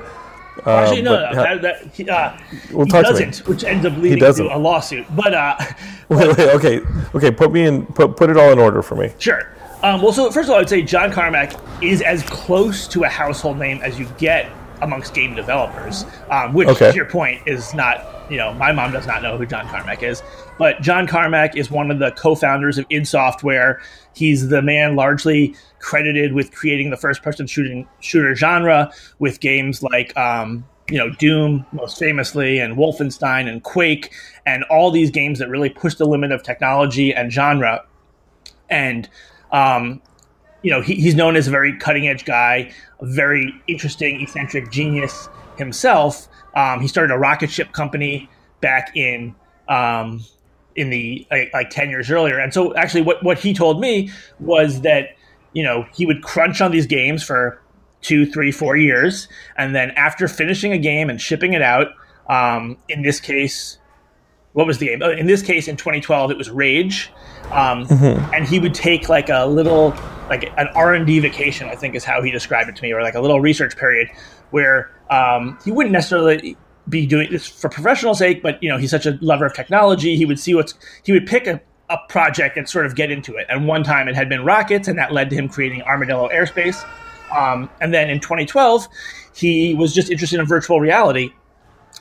[0.65, 2.37] Uh, Actually, no, no that, that, he, uh,
[2.73, 5.05] well, he doesn't, which ends up leading to a lawsuit.
[5.15, 5.57] But uh,
[6.09, 6.81] wait, wait, okay,
[7.15, 9.13] okay, put me in, put put it all in order for me.
[9.19, 9.53] Sure.
[9.83, 13.03] Um, well, so first of all, I would say John Carmack is as close to
[13.03, 16.91] a household name as you get amongst game developers, um, which, okay.
[16.91, 18.13] to your point, is not.
[18.29, 20.21] You know, my mom does not know who John Carmack is,
[20.59, 23.79] but John Carmack is one of the co-founders of id Software.
[24.13, 30.15] He's the man largely credited with creating the first-person shooting shooter genre with games like
[30.17, 34.11] um, you know Doom, most famously, and Wolfenstein and Quake,
[34.45, 37.85] and all these games that really push the limit of technology and genre.
[38.69, 39.07] And
[39.51, 40.01] um,
[40.61, 45.29] you know he, he's known as a very cutting-edge guy, a very interesting, eccentric genius
[45.57, 46.27] himself.
[46.55, 48.29] Um, he started a rocket ship company
[48.61, 49.35] back in
[49.69, 50.23] um,
[50.75, 54.09] in the like, like, 10 years earlier and so actually what, what he told me
[54.39, 55.09] was that
[55.53, 57.59] you know, he would crunch on these games for
[58.01, 61.87] two, three, four years, and then after finishing a game and shipping it out,
[62.29, 63.79] um, in this case,
[64.53, 65.01] what was the game?
[65.01, 67.11] Oh, In this case, in 2012, it was Rage,
[67.45, 68.33] um, Mm-hmm.
[68.35, 69.95] and he would take like a little,
[70.29, 71.67] like an R and D vacation.
[71.69, 74.09] I think is how he described it to me, or like a little research period
[74.51, 76.57] where um, he wouldn't necessarily
[76.89, 80.15] be doing this for professional sake, but you know he's such a lover of technology.
[80.15, 83.35] He would see what's he would pick a, a project and sort of get into
[83.35, 83.45] it.
[83.49, 86.85] And one time it had been rockets, and that led to him creating Armadillo Aerospace.
[87.35, 88.87] Um, and then in 2012,
[89.35, 91.31] he was just interested in virtual reality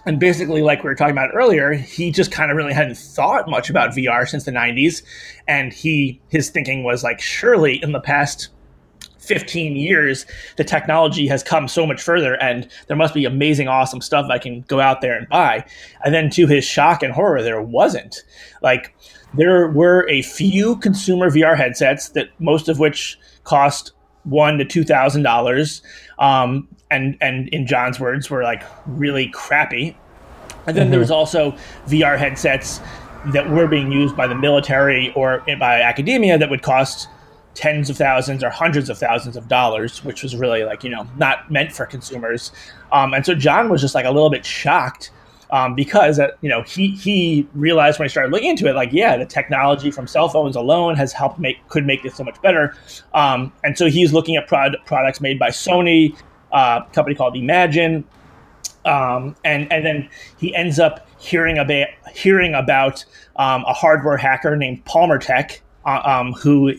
[0.07, 3.49] and basically like we were talking about earlier he just kind of really hadn't thought
[3.49, 5.03] much about vr since the 90s
[5.49, 8.49] and he his thinking was like surely in the past
[9.19, 10.25] 15 years
[10.57, 14.39] the technology has come so much further and there must be amazing awesome stuff i
[14.39, 15.65] can go out there and buy.
[16.05, 18.23] And then to his shock and horror there wasn't.
[18.63, 18.95] Like
[19.35, 23.93] there were a few consumer vr headsets that most of which cost
[24.25, 25.83] one to two thousand dollars.
[26.19, 29.97] Um, and and in john's words were like really crappy
[30.67, 31.53] and then there was also
[31.87, 32.81] VR headsets
[33.27, 37.09] that were being used by the military or by academia that would cost
[37.55, 41.07] tens of thousands or hundreds of thousands of dollars, which was really like, you know,
[41.17, 42.53] not meant for consumers.
[42.93, 45.11] Um, and so John was just like a little bit shocked
[45.51, 48.93] um, because, uh, you know, he, he realized when he started looking into it, like,
[48.93, 52.41] yeah, the technology from cell phones alone has helped make, could make this so much
[52.43, 52.75] better.
[53.15, 56.17] Um, and so he's looking at prod- products made by Sony,
[56.53, 58.05] uh, company called eMagin,
[58.85, 63.05] um, and and then he ends up hearing about hearing about
[63.37, 66.73] um, a hardware hacker named Palmer Tech, uh, um, who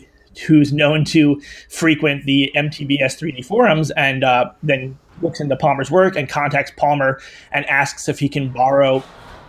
[0.46, 6.16] who's known to frequent the MTBS 3D forums, and uh, then looks into Palmer's work
[6.16, 7.20] and contacts Palmer
[7.52, 9.00] and asks if he can borrow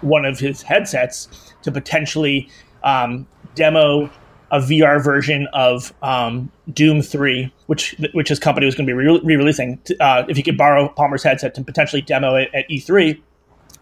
[0.02, 1.28] one of his headsets
[1.62, 2.50] to potentially
[2.84, 4.10] um, demo
[4.52, 8.98] a VR version of um, Doom Three, which which his company was going to be
[8.98, 9.80] re- re-releasing.
[10.00, 13.22] Uh, if he could borrow Palmer's headset to potentially demo it at E3,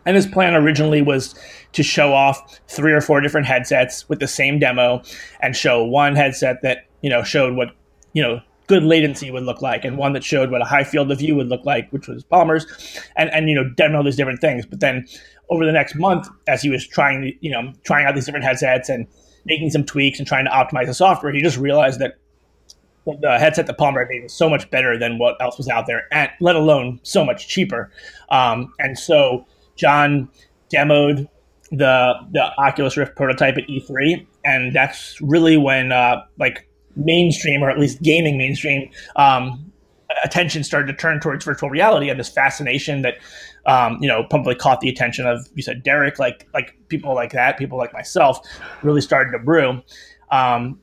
[0.06, 1.36] and his plan originally was
[1.74, 5.02] to show off three or four different headsets with the same demo,
[5.42, 7.70] and show one headset that you know showed what
[8.14, 11.12] you know good latency would look like, and one that showed what a high field
[11.12, 12.66] of view would look like, which was Palmer's,
[13.16, 14.66] and and you know demo these different things.
[14.66, 15.08] But then
[15.50, 18.90] over the next month, as he was trying you know trying out these different headsets
[18.90, 19.08] and
[19.48, 22.16] making some tweaks and trying to optimize the software, he just realized that
[23.22, 26.04] the headset that Palmer made was so much better than what else was out there,
[26.12, 27.90] and let alone so much cheaper.
[28.30, 29.46] Um, and so
[29.78, 30.30] John
[30.74, 31.28] demoed
[31.72, 37.70] the the Oculus Rift prototype at E3, and that's really when uh, like mainstream or
[37.70, 39.72] at least gaming mainstream um,
[40.24, 43.18] attention started to turn towards virtual reality and this fascination that
[43.68, 47.32] um, you know probably caught the attention of you said Derek like like people like
[47.34, 48.40] that people like myself
[48.82, 49.82] really started to brew
[50.32, 50.80] um,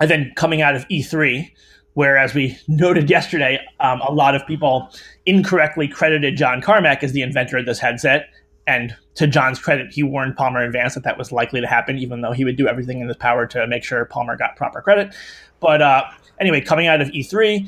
[0.00, 1.50] and then coming out of E3
[1.94, 4.90] where as we noted yesterday um, a lot of people
[5.26, 8.28] incorrectly credited John Carmack as the inventor of this headset
[8.68, 11.96] and to John's credit, he warned Palmer in advance that that was likely to happen,
[11.96, 14.82] even though he would do everything in his power to make sure Palmer got proper
[14.82, 15.14] credit.
[15.58, 16.04] But uh,
[16.38, 17.66] anyway, coming out of E3,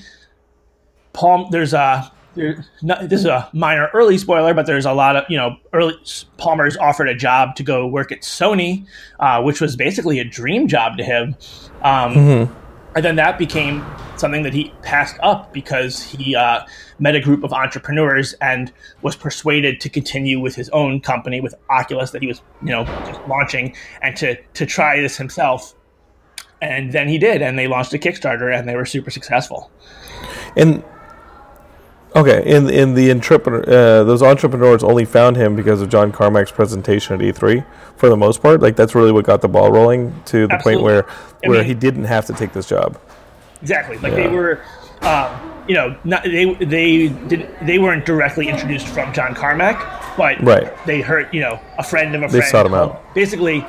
[1.14, 5.16] Palm there's a there, not, this is a minor early spoiler, but there's a lot
[5.16, 5.94] of you know early
[6.38, 8.86] Palmer's offered a job to go work at Sony,
[9.18, 11.36] uh, which was basically a dream job to him.
[11.82, 12.54] Um,
[12.94, 13.84] And then that became
[14.16, 16.62] something that he passed up because he uh,
[16.98, 21.54] met a group of entrepreneurs and was persuaded to continue with his own company with
[21.70, 25.74] Oculus that he was, you know, just launching and to to try this himself.
[26.60, 29.70] And then he did, and they launched a Kickstarter, and they were super successful.
[30.56, 30.84] And
[32.16, 36.50] okay, in in the entrepreneur, uh, those entrepreneurs only found him because of John Carmack's
[36.52, 37.64] presentation at E3.
[37.96, 40.72] For the most part, like that's really what got the ball rolling to the Absolutely.
[40.74, 41.08] point where
[41.44, 42.98] I where mean- he didn't have to take this job.
[43.62, 43.98] Exactly.
[43.98, 44.22] Like Yeah.
[44.22, 44.60] they were,
[45.02, 45.28] um,
[45.68, 49.78] you know, not, they they did they weren't directly introduced from John Carmack,
[50.16, 50.72] but Right.
[50.86, 52.42] they heard you know a friend of a friend.
[52.42, 53.02] They sought him out.
[53.14, 53.64] Basically,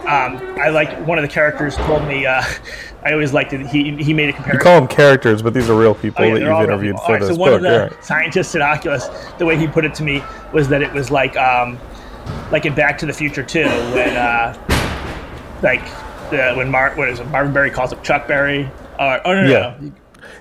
[0.00, 2.26] um, I like one of the characters told me.
[2.26, 2.42] Uh,
[3.04, 3.66] I always liked it.
[3.66, 4.60] He he made a comparison.
[4.60, 7.02] You call them characters, but these are real people Oh, yeah, that you've interviewed for
[7.02, 7.56] All right, this so one book.
[7.56, 8.04] of the right.
[8.04, 11.36] scientists at Oculus, the way he put it to me was that it was like
[11.36, 11.78] um,
[12.52, 14.54] like in Back to the Future too, when uh,
[15.62, 15.84] like
[16.30, 18.70] the, when Mar what is it, Marvin Berry calls up Chuck Berry.
[18.98, 19.74] Uh, oh no, no, Yeah.
[19.80, 19.92] no.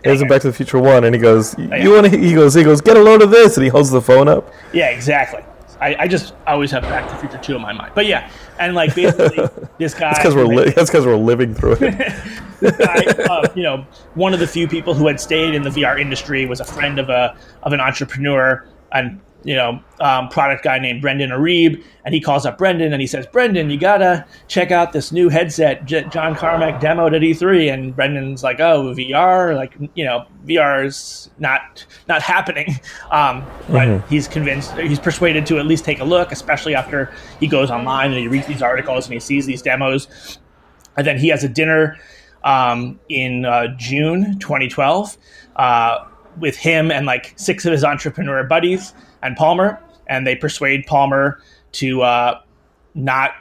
[0.04, 1.76] He has a Back to the Future one, and he goes, yeah.
[1.78, 3.90] "You want to?" He goes, "He goes, get a load of this," and he holds
[3.90, 4.52] the phone up.
[4.74, 5.44] Yeah, exactly.
[5.82, 7.94] I, I just always have Back to the Future 2 in my mind.
[7.96, 9.48] But yeah, and like basically
[9.80, 10.12] this guy.
[10.12, 11.80] That's because we're li- that's because we're living through it.
[12.60, 15.72] this guy, uh, you know, one of the few people who had stayed in the
[15.72, 20.64] VR industry was a friend of a of an entrepreneur, and you know, um, product
[20.64, 24.26] guy named Brendan Iribe, and he calls up Brendan and he says, "Brendan, you gotta
[24.48, 28.94] check out this new headset J- John Carmack demoed at E3." And Brendan's like, "Oh,
[28.96, 29.56] VR?
[29.56, 32.80] Like, you know, VR is not not happening."
[33.12, 34.08] Um, but mm-hmm.
[34.08, 38.12] he's convinced, he's persuaded to at least take a look, especially after he goes online
[38.12, 40.40] and he reads these articles and he sees these demos.
[40.96, 41.98] And then he has a dinner
[42.44, 45.18] um, in uh, June 2012
[45.58, 46.06] uh,
[46.40, 51.42] with him and like six of his entrepreneur buddies and Palmer, and they persuade Palmer
[51.74, 52.42] to uh,
[52.96, 53.32] not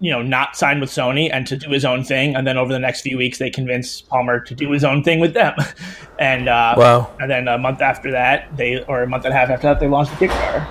[0.00, 2.36] you know not sign with Sony and to do his own thing.
[2.36, 5.20] And then over the next few weeks, they convince Palmer to do his own thing
[5.20, 5.54] with them.
[6.18, 7.10] and uh, wow!
[7.20, 9.80] And then a month after that, they or a month and a half after that,
[9.80, 10.66] they launched the Kickstarter.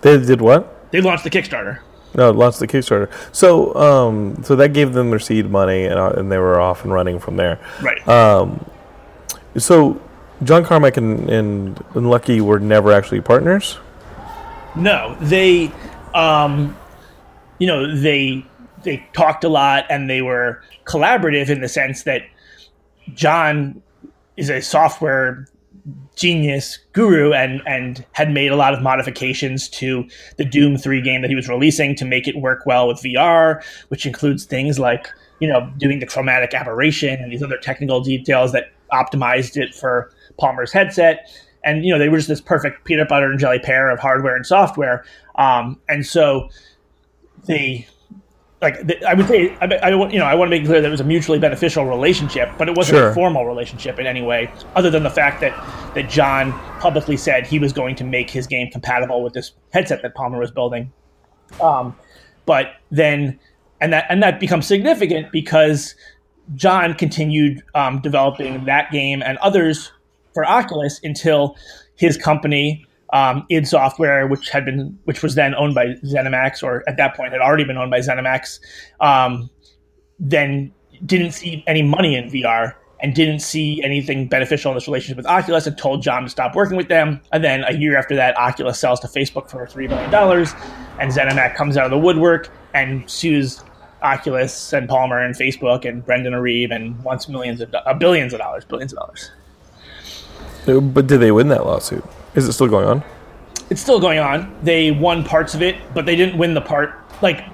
[0.00, 0.90] They did what?
[0.90, 1.80] They launched the Kickstarter.
[2.14, 3.10] No, launched the Kickstarter.
[3.32, 6.84] So, um, so that gave them their seed money, and, uh, and they were off
[6.84, 7.60] and running from there.
[7.82, 8.08] Right.
[8.08, 8.64] Um,
[9.56, 10.00] so
[10.44, 13.78] John Carmack and, and, and Luckey were never actually partners.
[14.76, 15.72] No, they,
[16.14, 16.76] um,
[17.58, 18.44] you know, they
[18.84, 22.22] they talked a lot and they were collaborative in the sense that
[23.14, 23.82] John
[24.36, 25.46] is a software
[26.14, 31.22] genius guru and and had made a lot of modifications to the Doom 3 game
[31.22, 35.08] that he was releasing to make it work well with VR, which includes things like,
[35.40, 40.10] you know, doing the chromatic aberration and these other technical details that optimized it for
[40.38, 41.28] Palmer's headset.
[41.64, 44.36] And you know they were just this perfect peanut butter and jelly pair of hardware
[44.36, 45.04] and software.
[45.34, 46.48] Um, and so
[47.46, 47.86] they
[48.60, 50.90] like I would say I, I you know I want to make clear that it
[50.90, 53.10] was a mutually beneficial relationship, but it wasn't sure.
[53.10, 55.54] a formal relationship in any way, other than the fact that
[55.94, 60.02] that John publicly said he was going to make his game compatible with this headset
[60.02, 60.92] that Palmer was building.
[61.60, 61.96] Um,
[62.46, 63.38] but then,
[63.80, 65.94] and that and that becomes significant because
[66.54, 69.92] John continued um, developing that game and others
[70.38, 71.56] for Oculus until
[71.96, 76.88] his company um, id Software, which had been which was then owned by ZeniMax, or
[76.88, 78.60] at that point had already been owned by ZeniMax,
[79.00, 79.50] um,
[80.20, 80.72] then
[81.04, 85.26] didn't see any money in VR and didn't see anything beneficial in this relationship with
[85.26, 87.20] Oculus and told John to stop working with them.
[87.32, 90.14] And then a year after that, Oculus sells to Facebook for $3 million,
[91.00, 93.60] and ZeniMax comes out of the woodwork and sues
[94.02, 98.38] Oculus and Palmer and Facebook and Brendan Iribe and wants millions of uh, billions of
[98.38, 99.32] dollars, billions of dollars.
[100.68, 102.04] But did they win that lawsuit?
[102.34, 103.02] Is it still going on?
[103.70, 104.54] It's still going on.
[104.62, 106.94] They won parts of it, but they didn't win the part.
[107.22, 107.44] Like,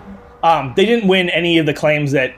[0.42, 2.34] um, they didn't win any of the claims that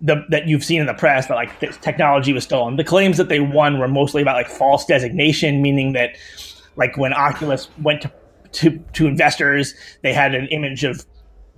[0.00, 2.76] the, that you've seen in the press that like technology was stolen.
[2.76, 6.16] The claims that they won were mostly about like false designation, meaning that
[6.76, 8.12] like when Oculus went to
[8.52, 11.04] to, to investors, they had an image of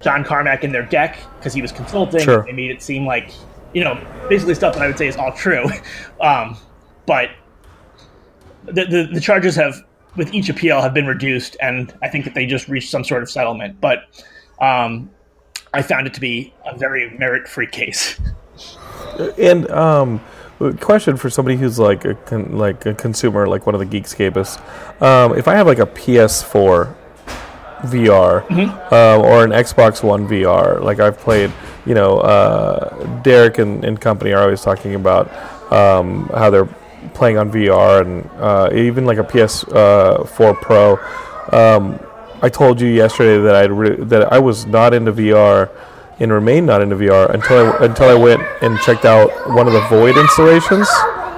[0.01, 2.21] John Carmack in their deck because he was consulting.
[2.21, 2.43] Sure.
[2.45, 3.33] They made it seem like
[3.75, 3.95] you know
[4.29, 5.67] basically stuff that I would say is all true,
[6.21, 6.57] um,
[7.07, 7.31] but
[8.67, 9.85] the, the, the charges have
[10.17, 13.23] with each appeal have been reduced, and I think that they just reached some sort
[13.23, 13.81] of settlement.
[13.81, 14.05] But
[14.61, 15.11] um,
[15.75, 18.19] I found it to be a very merit-free case.
[19.39, 20.21] And um,
[20.81, 24.61] question for somebody who's like a con- like a consumer, like one of the Geekscapists,
[25.03, 26.95] um, if I have like a PS4
[27.83, 28.95] VR mm-hmm.
[28.95, 31.53] uh, or an Xbox One VR, like I've played,
[31.85, 35.31] you know, uh, Derek and, and company are always talking about
[35.73, 36.69] um, how they're
[37.14, 40.99] playing on VR and uh, even like a PS4 uh, Pro.
[41.53, 42.01] Um,
[42.42, 45.71] I told you yesterday that I re- that I was not into VR
[46.19, 49.73] and remain not into VR until I, until I went and checked out one of
[49.73, 50.88] the Void installations.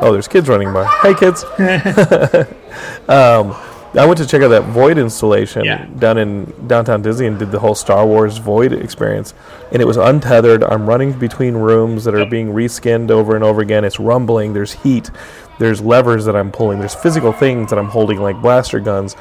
[0.00, 0.87] Oh, there's kids running by.
[1.02, 1.44] Hey, kids.
[3.09, 3.57] um,
[3.94, 5.87] I went to check out that Void installation yeah.
[5.98, 9.33] down in downtown Disney and did the whole Star Wars Void experience,
[9.72, 10.62] and it was untethered.
[10.62, 13.85] I'm running between rooms that are being reskinned over and over again.
[13.85, 14.53] It's rumbling.
[14.53, 15.11] There's heat.
[15.59, 16.78] There's levers that I'm pulling.
[16.78, 19.16] There's physical things that I'm holding, like blaster guns.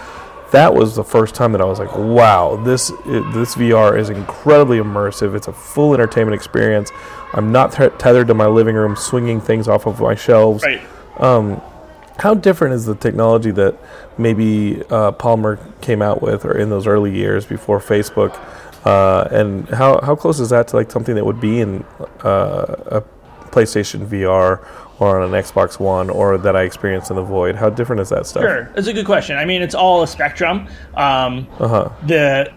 [0.51, 4.79] That was the first time that I was like, "Wow, this this VR is incredibly
[4.79, 5.33] immersive.
[5.33, 6.91] It's a full entertainment experience.
[7.33, 10.81] I'm not tethered to my living room, swinging things off of my shelves." Right.
[11.17, 11.61] Um,
[12.19, 13.77] how different is the technology that
[14.17, 18.39] maybe uh, Palmer came out with, or in those early years before Facebook?
[18.85, 21.83] Uh, and how how close is that to like something that would be in
[22.23, 23.03] uh, a
[23.51, 24.65] PlayStation VR
[24.99, 27.55] or on an Xbox One or that I experienced in the Void?
[27.55, 28.43] How different is that stuff?
[28.43, 29.37] Sure, it's a good question.
[29.37, 30.67] I mean, it's all a spectrum.
[30.95, 31.89] Um, uh-huh.
[32.05, 32.53] The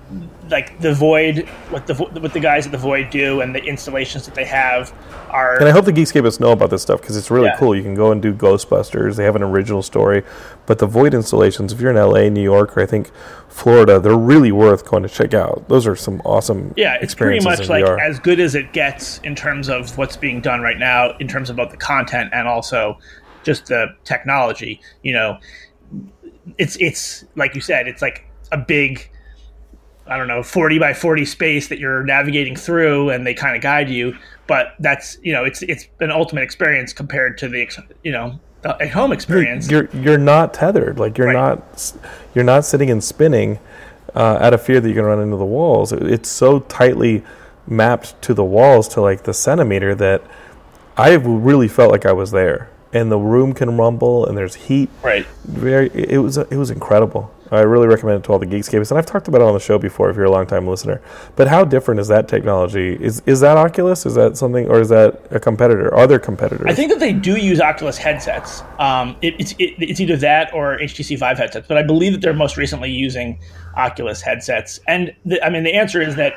[0.51, 4.27] like the Void, what the what the guys at the Void do, and the installations
[4.27, 4.93] that they have
[5.31, 5.57] are.
[5.59, 7.57] And I hope the Geekscapists know about this stuff because it's really yeah.
[7.57, 7.75] cool.
[7.75, 9.17] You can go and do Ghostbusters.
[9.17, 10.25] They have an original story,
[10.67, 13.11] but the Void installations, if you're in LA, New York, or I think
[13.49, 15.69] Florida, they're really worth going to check out.
[15.69, 16.75] Those are some awesome.
[16.77, 18.01] Yeah, it's pretty much like VR.
[18.01, 21.51] as good as it gets in terms of what's being done right now, in terms
[21.51, 22.99] of both the content and also
[23.43, 24.81] just the technology.
[25.03, 25.39] You know,
[26.59, 29.11] it's it's like you said, it's like a big
[30.11, 33.63] I don't know, 40 by 40 space that you're navigating through and they kind of
[33.63, 34.17] guide you.
[34.49, 37.69] But that's, you know, it's, it's an ultimate experience compared to the,
[38.03, 39.71] you know, a home experience.
[39.71, 40.99] You're, you're not tethered.
[40.99, 41.35] Like you're right.
[41.35, 41.93] not,
[42.35, 43.61] you're not sitting and spinning
[44.17, 45.93] uh, out of fear that you're going to run into the walls.
[45.93, 47.23] It's so tightly
[47.69, 50.25] mapped to the walls to like the centimeter that
[51.01, 52.69] I really felt like I was there.
[52.93, 54.91] And the room can rumble, and there's heat.
[55.03, 55.25] Right.
[55.45, 55.91] Very.
[55.95, 56.37] It was.
[56.37, 57.33] It was incredible.
[57.53, 59.61] I really recommend it to all the Geekscapists, and I've talked about it on the
[59.61, 61.01] show before if you're a long time listener.
[61.37, 62.97] But how different is that technology?
[63.01, 64.07] Is is that Oculus?
[64.07, 65.95] Is that something, or is that a competitor?
[65.95, 66.67] Are there competitors?
[66.69, 68.63] I think that they do use Oculus headsets.
[68.81, 72.23] Um, it, it's it, it's either that or HTC Vive headsets, but I believe that
[72.23, 73.39] they're most recently using
[73.77, 74.81] Oculus headsets.
[74.89, 76.35] And the, I mean, the answer is that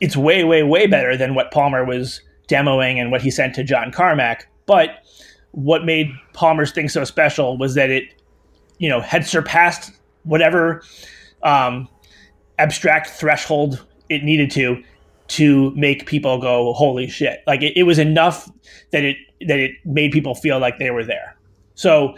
[0.00, 3.64] it's way, way, way better than what Palmer was demoing and what he sent to
[3.64, 4.48] John Carmack.
[4.66, 4.90] But
[5.52, 8.14] what made Palmer's thing so special was that it,
[8.78, 9.92] you know, had surpassed
[10.24, 10.82] whatever
[11.42, 11.88] um,
[12.58, 14.82] abstract threshold it needed to
[15.26, 18.50] to make people go holy shit like it, it, was enough
[18.90, 19.16] that it
[19.46, 21.36] that it made people feel like they were there
[21.74, 22.14] so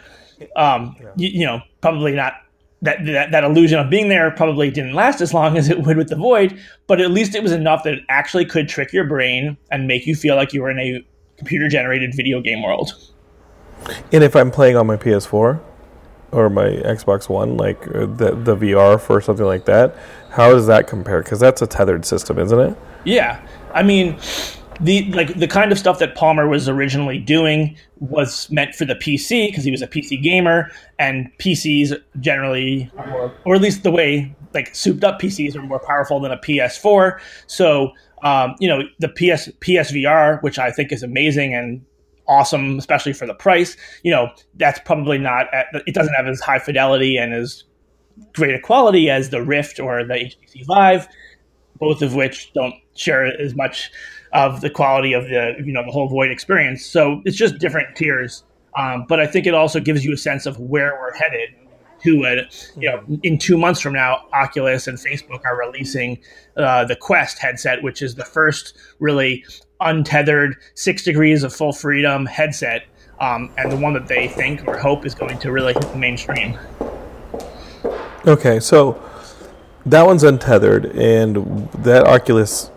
[0.57, 1.09] um, yeah.
[1.16, 2.35] you, you know probably not
[2.87, 5.97] that, that that illusion of being there probably didn't last as long as it would
[5.97, 9.05] with the void but at least it was enough that it actually could trick your
[9.05, 11.05] brain and make you feel like you were in a
[11.37, 12.93] computer generated video game world
[14.12, 15.61] and if i'm playing on my ps4
[16.32, 19.97] or my Xbox One, like uh, the the VR for something like that,
[20.30, 21.22] how does that compare?
[21.22, 22.76] Because that's a tethered system, isn't it?
[23.05, 23.41] Yeah,
[23.72, 24.18] I mean,
[24.81, 28.95] the like the kind of stuff that Palmer was originally doing was meant for the
[28.95, 32.91] PC because he was a PC gamer, and PCs generally,
[33.45, 37.18] or at least the way like souped up PCs are more powerful than a PS4.
[37.47, 41.85] So, um, you know, the PS PSVR, which I think is amazing and
[42.29, 43.77] awesome, especially for the price.
[44.03, 47.64] You know, that's probably not, at, it doesn't have as high fidelity and as
[48.35, 51.07] great a quality as the Rift or the HTC Vive,
[51.79, 53.91] both of which don't share as much
[54.37, 56.84] of the quality of the, you know, the whole Void experience.
[56.84, 58.45] So it's just different tiers.
[58.76, 61.55] Um, but I think it also gives you a sense of where we're headed
[62.03, 62.70] to it.
[62.76, 66.18] You know, in two months from now, Oculus and Facebook are releasing
[66.59, 69.43] uh, the Quest headset, which is the first really
[69.80, 72.84] untethered six degrees of full freedom headset,
[73.20, 75.97] um, and the one that they think or hope is going to really hit the
[75.97, 76.59] mainstream.
[78.26, 79.03] Okay, so
[79.87, 82.70] that one's untethered, and that Oculus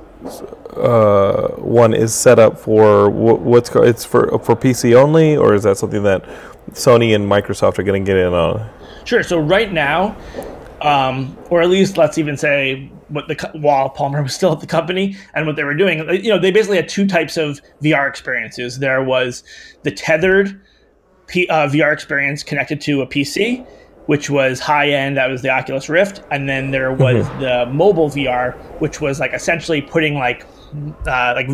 [0.76, 5.78] uh, one is set up for what's it's for for PC only, or is that
[5.78, 6.24] something that
[6.72, 8.70] Sony and Microsoft are going to get in on?
[9.06, 9.24] Sure.
[9.24, 10.16] So right now,
[10.82, 14.68] um, or at least let's even say what the while Palmer was still at the
[14.68, 16.00] company and what they were doing.
[16.10, 18.80] You know, they basically had two types of VR experiences.
[18.80, 19.44] There was
[19.84, 20.62] the tethered
[21.28, 23.66] P, uh, VR experience connected to a PC,
[24.10, 25.18] which was high end.
[25.18, 27.42] That was the Oculus Rift, and then there was mm-hmm.
[27.42, 30.48] the mobile VR, which was like essentially putting like
[31.06, 31.48] uh, like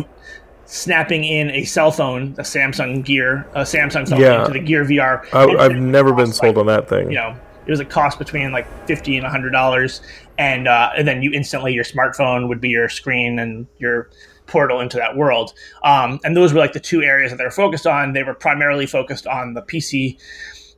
[0.64, 4.40] snapping in a cell phone, a Samsung Gear, a Samsung phone yeah.
[4.40, 5.26] into the Gear VR.
[5.34, 7.10] I, have never been sold like, on that thing.
[7.10, 7.36] You know,
[7.66, 10.00] it was a cost between like fifty and hundred dollars,
[10.38, 14.08] and uh, and then you instantly your smartphone would be your screen and your
[14.46, 15.52] portal into that world.
[15.84, 18.14] Um, and those were like the two areas that they were focused on.
[18.14, 20.16] They were primarily focused on the PC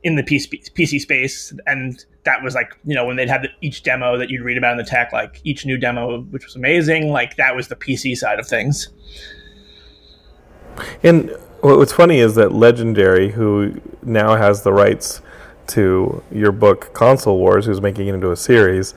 [0.03, 3.49] in the PC, PC space, and that was like you know when they'd have the,
[3.61, 6.55] each demo that you'd read about in the tech, like each new demo, which was
[6.55, 7.09] amazing.
[7.09, 8.89] Like that was the PC side of things.
[11.03, 15.21] And what's funny is that Legendary, who now has the rights
[15.67, 18.93] to your book Console Wars, who's making it into a series,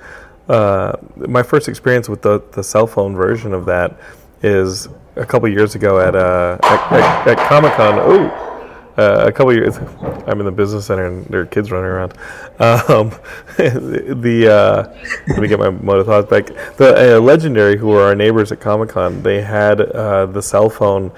[0.48, 3.98] uh, my first experience with the, the cell phone version of that
[4.42, 7.98] is a couple years ago at uh, at, at, at Comic Con.
[7.98, 8.51] Oh.
[8.96, 9.78] Uh, a couple years,
[10.26, 12.12] I'm in the business center and there are kids running around.
[12.58, 13.08] Um,
[13.56, 16.76] the uh, let me get my motor thoughts back.
[16.76, 20.68] The uh, legendary, who were our neighbors at Comic Con, they had uh, the cell
[20.68, 21.10] phone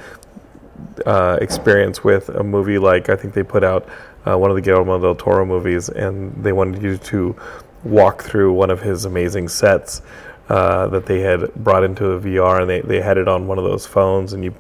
[1.05, 3.89] uh, experience with a movie like I think they put out
[4.25, 7.35] uh, one of the Guillermo del Toro movies, and they wanted you to
[7.83, 10.01] walk through one of his amazing sets
[10.47, 13.65] that they had brought into a VR, and they, they had it on one of
[13.65, 14.55] those phones, and you,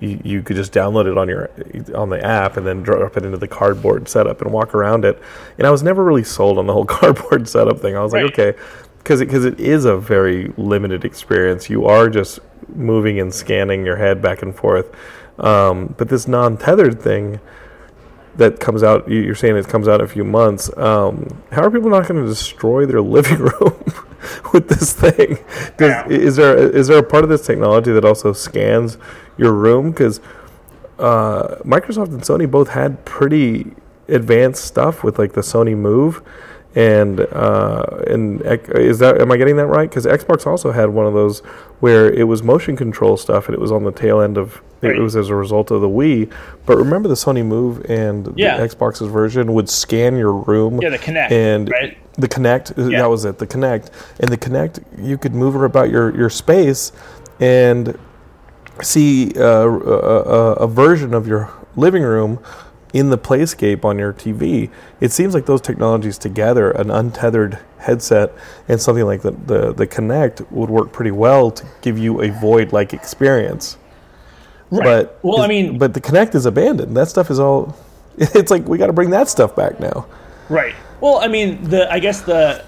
[0.00, 1.50] you you could just download it on your
[1.94, 5.20] on the app, and then drop it into the cardboard setup and walk around it.
[5.58, 7.96] And I was never really sold on the whole cardboard setup thing.
[7.96, 8.24] I was right.
[8.24, 8.58] like, okay,
[8.98, 11.70] because because it, it is a very limited experience.
[11.70, 12.40] You are just
[12.74, 14.94] moving and scanning your head back and forth.
[15.38, 17.40] Um, but this non-tethered thing
[18.36, 20.74] that comes out, you're saying it comes out in a few months.
[20.76, 23.84] Um, how are people not going to destroy their living room
[24.52, 25.38] with this thing?
[25.80, 26.06] Yeah.
[26.08, 28.98] Is there is there a part of this technology that also scans
[29.36, 29.90] your room?
[29.90, 30.20] Because
[30.98, 33.72] uh, Microsoft and Sony both had pretty
[34.08, 36.22] advanced stuff with like the Sony Move,
[36.74, 39.88] and uh, and is that am I getting that right?
[39.88, 41.40] Because Xbox also had one of those
[41.80, 45.00] where it was motion control stuff, and it was on the tail end of it
[45.00, 46.32] was as a result of the Wii.
[46.64, 48.56] But remember the Sony Move and Yeah.
[48.58, 50.80] the Xbox's version would scan your room.
[50.80, 51.98] Yeah, the Kinect, and right?
[52.18, 52.78] The Kinect.
[52.78, 53.00] uh, Yeah.
[53.02, 53.38] That was it.
[53.38, 53.90] The Kinect
[54.20, 54.82] and the Kinect.
[55.02, 56.92] You could move her about your your space
[57.40, 57.98] and
[58.82, 62.38] see uh, a, a, a version of your living room
[62.92, 64.70] in the playscape on your TV.
[65.00, 68.32] It seems like those technologies together, an untethered headset
[68.68, 72.30] and something like the, the, the Kinect would work pretty well to give you a
[72.30, 73.76] void like experience.
[74.70, 74.84] Right.
[74.84, 76.96] But well, I mean, but the Kinect is abandoned.
[76.96, 77.76] That stuff is all.
[78.18, 80.06] It's like we got to bring that stuff back now.
[80.48, 80.74] Right.
[81.00, 82.64] Well, I mean, the I guess the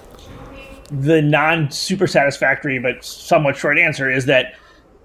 [0.91, 4.55] the non super satisfactory but somewhat short answer is that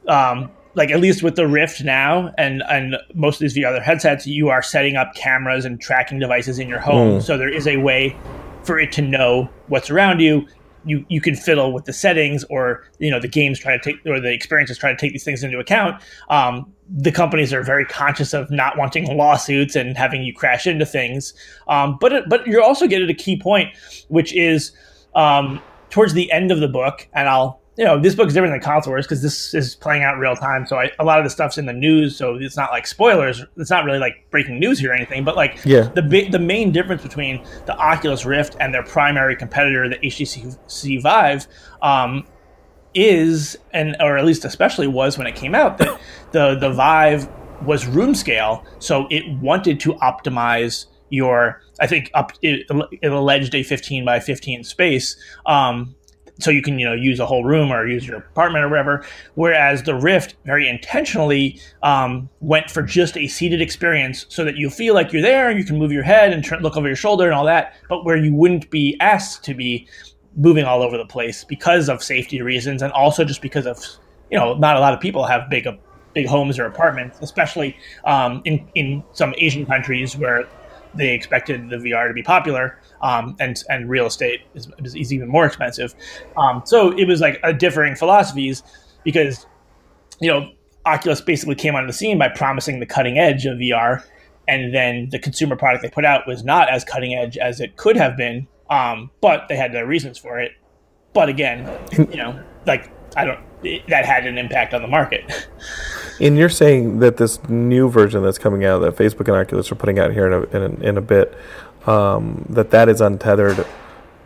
[0.08, 4.26] um, like at least with the Rift now and and most of these VR headsets,
[4.26, 7.76] you are setting up cameras and tracking devices in your home, so there is a
[7.78, 8.16] way
[8.64, 10.46] for it to know what's around you.
[10.84, 14.04] You you can fiddle with the settings, or you know the games try to take
[14.06, 16.02] or the experiences try to take these things into account.
[16.28, 20.86] Um, the companies are very conscious of not wanting lawsuits and having you crash into
[20.86, 21.34] things.
[21.68, 23.70] Um, but but you're also getting a key point,
[24.08, 24.72] which is
[25.14, 25.60] um,
[25.90, 28.60] towards the end of the book, and I'll you know this book is different than
[28.60, 30.66] console wars because this is playing out in real time.
[30.66, 33.44] So I, a lot of the stuff's in the news, so it's not like spoilers.
[33.56, 35.24] It's not really like breaking news here or anything.
[35.24, 35.82] But like Yeah.
[35.94, 41.02] the big the main difference between the Oculus Rift and their primary competitor, the HTC
[41.02, 41.46] Vive.
[41.82, 42.24] Um,
[42.94, 46.00] is and or at least especially was when it came out that
[46.32, 47.28] the the Vive
[47.66, 52.66] was room scale, so it wanted to optimize your I think up it,
[53.02, 55.16] it alleged a 15 by 15 space.
[55.46, 55.94] Um,
[56.38, 59.04] so you can you know use a whole room or use your apartment or whatever.
[59.34, 64.70] Whereas the Rift very intentionally um, went for just a seated experience, so that you
[64.70, 67.24] feel like you're there, you can move your head and turn, look over your shoulder
[67.24, 69.86] and all that, but where you wouldn't be asked to be
[70.36, 73.78] moving all over the place because of safety reasons, and also just because of
[74.30, 75.66] you know not a lot of people have big
[76.14, 80.48] big homes or apartments, especially um, in in some Asian countries where
[80.94, 85.28] they expected the VR to be popular, um, and and real estate is, is even
[85.28, 85.94] more expensive.
[86.36, 88.62] Um, so it was like a differing philosophies
[89.04, 89.46] because
[90.20, 90.50] you know
[90.86, 94.02] Oculus basically came onto the scene by promising the cutting edge of VR,
[94.48, 97.76] and then the consumer product they put out was not as cutting edge as it
[97.76, 98.48] could have been.
[98.70, 100.52] Um, but they had their reasons for it.
[101.12, 101.70] But again,
[102.10, 103.40] you know, like I don't
[103.88, 105.48] that had an impact on the market.
[106.20, 109.74] And you're saying that this new version that's coming out that Facebook and Oculus are
[109.74, 111.36] putting out here in a, in a, in a bit,
[111.86, 113.66] um, that that is untethered.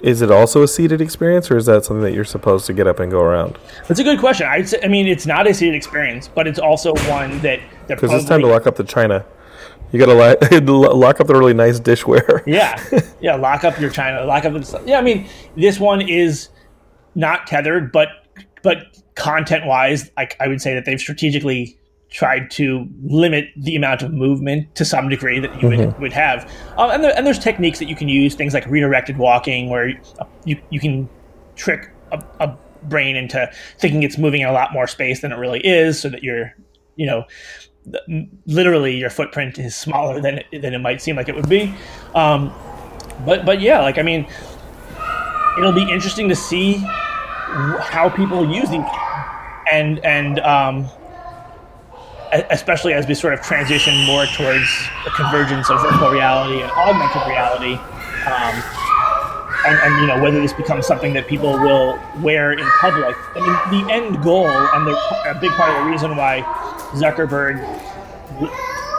[0.01, 2.87] Is it also a seated experience, or is that something that you're supposed to get
[2.87, 3.59] up and go around?
[3.89, 4.47] That's a good question.
[4.47, 8.13] I'd say, I mean, it's not a seated experience, but it's also one that Because
[8.13, 9.25] it's time to lock up the china.
[9.91, 12.43] You got to lo- lock up the really nice dishware.
[12.47, 12.81] Yeah,
[13.21, 13.35] yeah.
[13.37, 14.25] Lock up your China.
[14.25, 14.83] Lock up the stuff.
[14.87, 16.51] Yeah, I mean, this one is
[17.15, 18.09] not tethered, but
[18.63, 21.78] but content wise, like I would say that they've strategically
[22.11, 26.51] tried to limit the amount of movement to some degree that you would, would have.
[26.79, 29.93] Um, and, there, and there's techniques that you can use, things like redirected walking, where
[30.45, 31.09] you you can
[31.57, 35.37] trick a, a brain into thinking it's moving in a lot more space than it
[35.37, 36.55] really is, so that you're
[36.97, 37.25] you know
[38.47, 41.75] literally your footprint is smaller than it, than it might seem like it would be.
[42.15, 42.53] Um,
[43.25, 44.27] but but yeah, like I mean,
[45.59, 48.81] it'll be interesting to see how people use these,
[49.71, 50.89] and and um,
[52.51, 54.69] especially as we sort of transition more towards
[55.05, 57.75] the convergence of virtual reality and augmented reality.
[58.27, 58.63] Um,
[59.67, 63.17] and, and you know whether this becomes something that people will wear in public.
[63.35, 64.93] I mean, the end goal and the,
[65.29, 66.43] a big part of the reason why
[66.95, 67.59] Zuckerberg,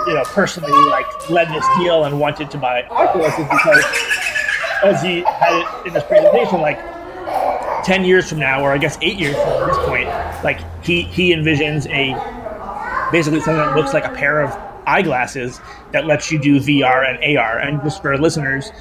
[0.08, 3.86] you know, personally like led this deal and wanted to buy Oculus is because,
[4.84, 6.80] as he had it in his presentation, like
[7.86, 10.08] 10 years from now, or I guess eight years from this point,
[10.44, 12.39] like he, he envisions a
[13.10, 14.58] basically something that looks like a pair of
[14.88, 17.60] eyeglasses that lets you do VR and AR.
[17.60, 18.72] And just for listeners,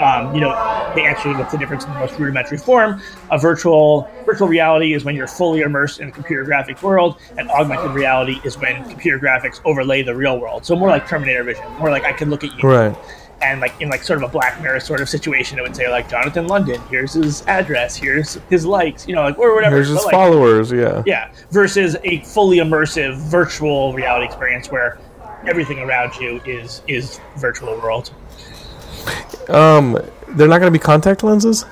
[0.00, 0.56] um, you know,
[0.94, 3.00] they actually what's the difference in the most rudimentary form.
[3.30, 7.48] A virtual virtual reality is when you're fully immersed in a computer graphic world, and
[7.48, 10.66] augmented reality is when computer graphics overlay the real world.
[10.66, 12.96] So more like Terminator Vision, more like I can look at you Right.
[13.42, 15.90] And like in like sort of a Black Mirror sort of situation, it would say
[15.90, 19.76] like Jonathan London, here's his address, here's his likes, you know, like or whatever.
[19.76, 20.70] There's his like, followers.
[20.70, 21.02] Yeah.
[21.06, 24.98] yeah, versus a fully immersive virtual reality experience where
[25.46, 28.12] everything around you is is virtual world.
[29.48, 31.64] Um, they're not going to be contact lenses.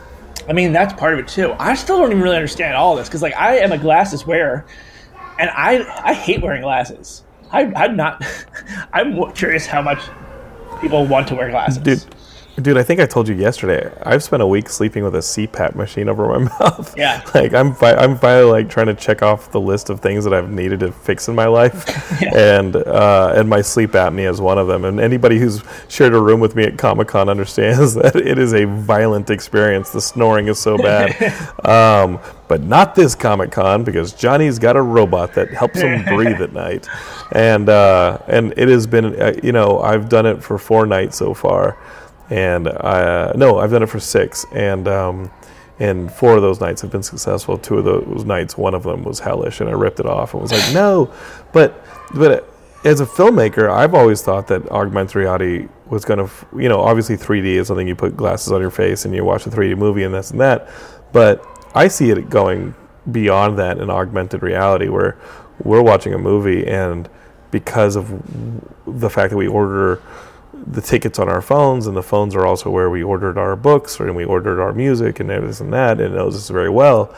[0.49, 1.55] I mean, that's part of it too.
[1.59, 4.67] I still don't even really understand all this because like I am a glasses wearer,
[5.39, 7.23] and I I hate wearing glasses.
[7.53, 8.25] I, I'm not.
[8.93, 10.01] I'm curious how much
[10.81, 11.79] people want to wear glasses.
[11.79, 12.05] Dude,
[12.61, 13.93] Dude, I think I told you yesterday.
[14.03, 16.95] I've spent a week sleeping with a CPAP machine over my mouth.
[16.97, 17.23] Yeah.
[17.33, 20.35] like I'm, fi- I'm finally like trying to check off the list of things that
[20.35, 21.89] I've needed to fix in my life,
[22.35, 24.85] and uh, and my sleep apnea is one of them.
[24.85, 28.53] And anybody who's shared a room with me at Comic Con understands that it is
[28.53, 29.91] a violent experience.
[29.91, 31.15] The snoring is so bad,
[31.65, 36.43] um, but not this Comic Con because Johnny's got a robot that helps him breathe
[36.43, 36.89] at night,
[37.33, 41.17] and uh, and it has been, uh, you know, I've done it for four nights
[41.17, 41.79] so far
[42.31, 45.31] and I, no, I've done it for six, and um,
[45.79, 47.59] and four of those nights have been successful.
[47.59, 50.43] Two of those nights, one of them was hellish, and I ripped it off and
[50.43, 51.13] was like, no,
[51.53, 52.49] but but
[52.85, 57.17] as a filmmaker, I've always thought that augmented reality was going to, you know, obviously
[57.17, 60.05] 3D is something you put glasses on your face and you watch a 3D movie
[60.05, 60.69] and this and that,
[61.13, 62.75] but I see it going
[63.11, 65.19] beyond that in augmented reality where
[65.63, 67.09] we're watching a movie and
[67.51, 68.09] because of
[68.87, 70.01] the fact that we order
[70.67, 73.99] the tickets on our phones, and the phones are also where we ordered our books
[74.01, 77.15] and we ordered our music and this and that, and it knows this very well.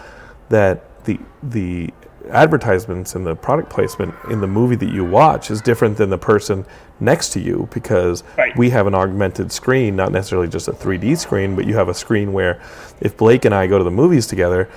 [0.49, 1.91] That the the
[2.31, 6.19] advertisements and the product placement in the movie that you watch is different than the
[6.19, 6.65] person
[7.01, 8.57] next to you because Right.
[8.57, 11.95] we have an augmented screen, not necessarily just a 3D screen, but you have a
[11.95, 12.61] screen where
[13.01, 14.69] if Blake and I go to the movies together,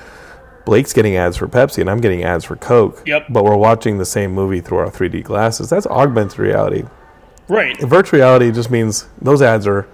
[0.66, 3.04] Blake's getting ads for Pepsi and I'm getting ads for Coke.
[3.06, 3.28] Yep.
[3.30, 5.70] But we're watching the same movie through our 3D glasses.
[5.70, 6.84] That's augmented reality.
[7.48, 7.80] Right.
[7.82, 9.88] Virtual reality just means those ads are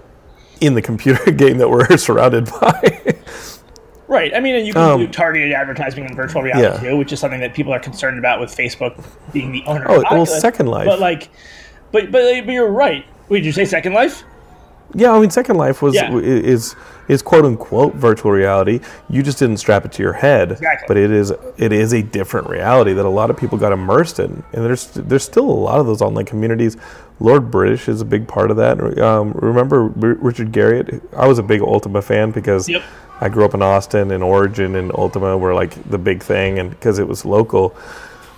[0.62, 3.16] in the computer game that we're surrounded by.
[4.08, 4.34] Right.
[4.36, 6.90] I mean, and you can Um, do targeted advertising in virtual reality Yeah.
[6.92, 9.86] too, which is something that people are concerned about with Facebook being the owner.
[9.88, 10.86] Oh, of well, Second Life.
[10.86, 11.30] But like,
[11.92, 13.06] but but but you're right.
[13.30, 14.24] Wait, did you say Second Life?
[14.94, 16.14] yeah, I mean, Second Life was Yeah.
[16.18, 16.76] is
[17.12, 18.80] is quote unquote virtual reality.
[19.10, 20.86] You just didn't strap it to your head, Exactly.
[20.88, 24.20] but it is it is a different reality that a lot of people got immersed
[24.20, 26.78] in, and there's there's still a lot of those online communities.
[27.20, 28.80] Lord British is a big part of that.
[29.00, 31.02] Um, remember R- Richard Garriott?
[31.16, 32.82] I was a big Ultima fan because Yep.
[33.20, 36.70] I grew up in Austin, and Origin and Ultima were like the big thing, and
[36.72, 37.76] because it was local.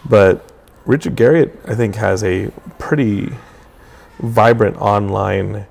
[0.09, 0.43] But
[0.85, 3.31] Richard Garriott, I think, has a pretty
[4.19, 5.65] vibrant online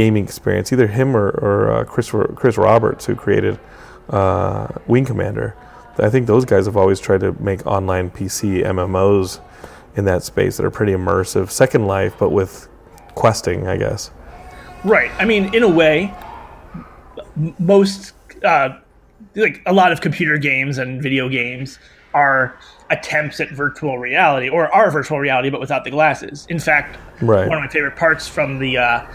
[0.00, 0.72] gaming experience.
[0.72, 3.58] Either him or, or uh, Chris Chris Roberts, who created
[4.08, 5.54] uh, Wing Commander.
[5.98, 9.40] I think those guys have always tried to make online PC MMOs
[9.96, 11.50] in that space that are pretty immersive.
[11.50, 12.68] Second Life, but with
[13.14, 14.10] questing, I guess.
[14.84, 15.10] Right.
[15.18, 16.14] I mean, in a way,
[17.58, 18.78] most uh,
[19.36, 21.78] like a lot of computer games and video games
[22.14, 22.56] are
[22.88, 26.46] attempts at virtual reality or are virtual reality but without the glasses.
[26.48, 27.46] In fact, Right.
[27.46, 29.06] one of my favorite parts from the uh,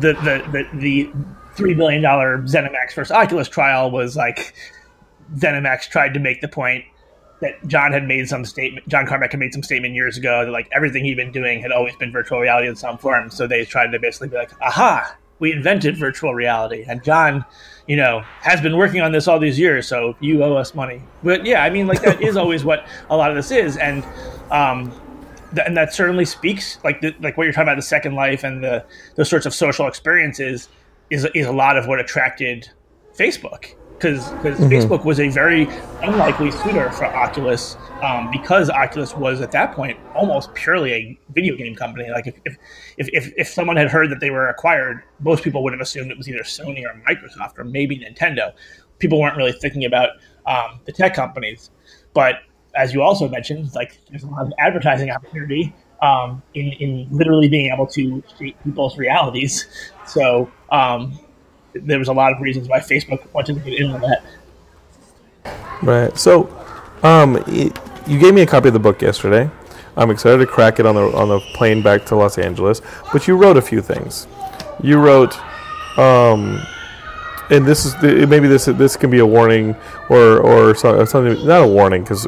[0.00, 1.12] the, the the the
[1.54, 4.54] three billion dollar ZeniMax versus Oculus trial was like
[5.36, 6.84] ZeniMax tried to make the point
[7.40, 8.88] that John had made some statement.
[8.88, 11.70] John Carmack had made some statement years ago that like everything he'd been doing had
[11.70, 13.30] always been virtual reality in some form.
[13.30, 17.44] So they tried to basically be like, "Aha, we invented virtual reality," and John.
[17.86, 21.00] You know, has been working on this all these years, so you owe us money.
[21.22, 24.04] But yeah, I mean, like that is always what a lot of this is, and
[24.50, 24.92] um,
[25.64, 28.62] and that certainly speaks like the, like what you're talking about the second life and
[28.62, 28.84] the
[29.16, 30.68] those sorts of social experiences
[31.10, 32.68] is is a lot of what attracted
[33.16, 35.68] Facebook because because Facebook was a very
[36.02, 41.56] unlikely suitor for Oculus um, because Oculus was at that point almost purely a video
[41.56, 42.08] game company.
[42.10, 42.56] Like if if,
[42.96, 46.10] if if if someone had heard that they were acquired, most people would have assumed
[46.10, 48.52] it was either Sony or Microsoft or maybe Nintendo.
[48.98, 50.10] People weren't really thinking about
[50.46, 51.70] um, the tech companies,
[52.14, 52.36] but
[52.78, 57.48] as you also mentioned, like there's a lot of advertising opportunity um, in in literally
[57.48, 59.66] being able to shape people's realities.
[60.06, 61.18] So um,
[61.74, 64.22] there was a lot of reasons why Facebook wanted to get in on that.
[65.82, 66.16] Right.
[66.16, 66.48] So,
[67.02, 67.70] um, y
[68.06, 69.50] you gave me a copy of the book yesterday.
[69.96, 72.80] I'm excited to crack it on the on the plane back to Los Angeles.
[73.12, 74.26] But you wrote a few things.
[74.80, 75.36] You wrote,
[75.98, 76.64] um,
[77.50, 79.74] and this is the, maybe this this can be a warning
[80.08, 82.26] or or something not a warning because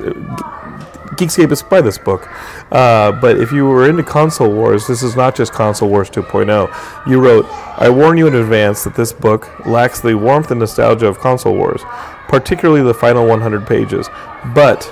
[1.20, 2.28] Geekscape is by this book.
[2.72, 7.06] Uh, but if you were into console wars, this is not just console wars 2.0.
[7.06, 7.44] You wrote,
[7.76, 11.56] I warn you in advance that this book lacks the warmth and nostalgia of console
[11.56, 11.82] wars,
[12.28, 14.08] particularly the final 100 pages.
[14.54, 14.90] But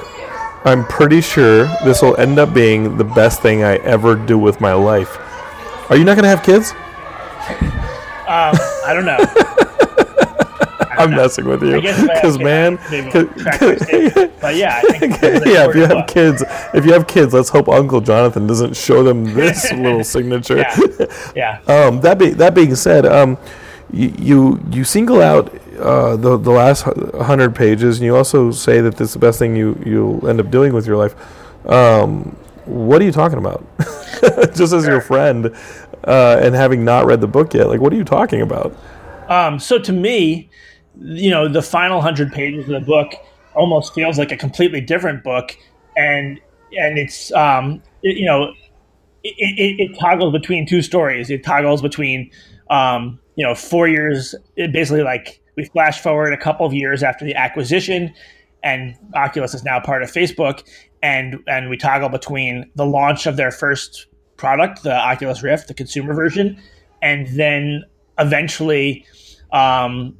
[0.65, 4.61] I'm pretty sure this will end up being the best thing I ever do with
[4.61, 5.17] my life.
[5.91, 6.75] Are you not going to have kids?
[8.29, 8.55] Um,
[8.85, 9.17] I don't know.
[10.99, 11.77] I'm messing with you.
[11.77, 12.79] I guess if I have Because, man.
[12.91, 14.33] they will 'cause- track my steps.
[14.41, 16.45] But yeah, I think it's a yeah, if you have kids,
[16.75, 20.59] if you have kids, let's hope Uncle Jonathan doesn't show them this little signature.
[20.59, 21.07] Yeah.
[21.35, 21.59] yeah.
[21.89, 23.37] Um, that be, that being said, um,
[23.93, 28.81] you, you you single out uh, the the last hundred pages, and you also say
[28.81, 31.15] that this is the best thing you you'll end up doing with your life.
[31.67, 32.37] Um,
[32.67, 33.65] what are you talking about?
[34.55, 35.55] Just as your friend,
[36.05, 38.77] uh, and having not read the book yet, like what are you talking about?
[39.29, 40.51] Um, so to me,
[41.01, 43.13] you know, the final hundred pages of the book
[43.55, 45.57] almost feels like a completely different book,
[45.97, 46.41] and
[46.79, 48.53] and it's um, it, you know,
[49.25, 51.31] it, it, it, toggles between two stories.
[51.31, 52.31] It toggles between
[52.71, 57.25] um, you know four years, basically like we flash forward a couple of years after
[57.25, 58.13] the acquisition,
[58.63, 60.63] and Oculus is now part of Facebook,
[61.03, 65.75] and and we toggle between the launch of their first product, the Oculus Rift, the
[65.75, 66.61] consumer version,
[67.03, 67.85] and then
[68.19, 69.05] eventually
[69.53, 70.17] um,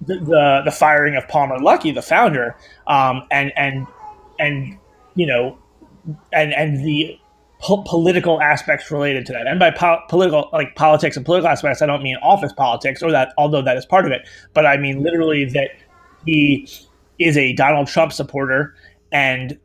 [0.00, 3.86] the, the, the firing of Palmer Luckey, the founder, um, and and
[4.38, 4.78] and
[5.14, 5.58] you know,
[6.32, 7.18] and and the
[7.60, 9.46] po- political aspects related to that.
[9.46, 13.10] And by po- political, like politics and political aspects, I don't mean office politics, or
[13.12, 15.70] that although that is part of it, but I mean literally that
[16.24, 16.68] he
[17.18, 18.74] is a Donald Trump supporter
[19.12, 19.58] and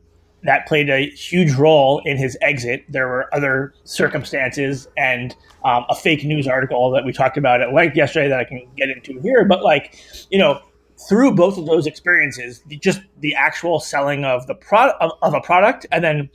[0.44, 2.86] that played a huge role in his exit.
[2.90, 5.36] There were other circumstances and
[5.66, 8.66] um, a fake news article that we talked about at length yesterday that I can
[8.78, 9.46] get into here.
[9.46, 9.96] But like,
[10.30, 10.62] you know,
[11.08, 15.42] through both of those experiences, just the actual selling of the product of, of, a
[15.42, 16.30] product, and then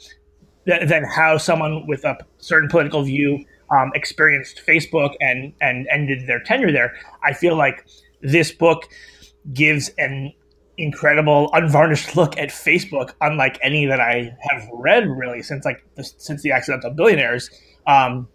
[0.66, 6.40] then how someone with a certain political view um, experienced Facebook and and ended their
[6.40, 6.94] tenure there.
[7.22, 7.86] I feel like
[8.22, 8.88] this book
[9.52, 10.32] gives an
[10.76, 16.04] incredible unvarnished look at Facebook, unlike any that I have read really since like the,
[16.04, 17.50] since the Accidental Billionaires.
[17.86, 18.28] Um,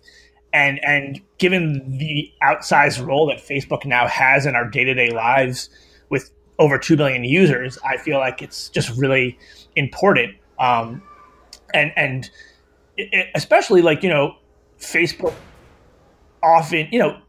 [0.51, 5.11] and and given the outsized role that Facebook now has in our day to day
[5.11, 5.69] lives
[6.09, 9.37] with over two billion users, I feel like it's just really
[9.75, 10.35] important.
[10.59, 11.03] Um,
[11.73, 12.29] and and
[12.97, 14.35] it, especially like you know,
[14.79, 15.33] Facebook
[16.41, 17.19] often you know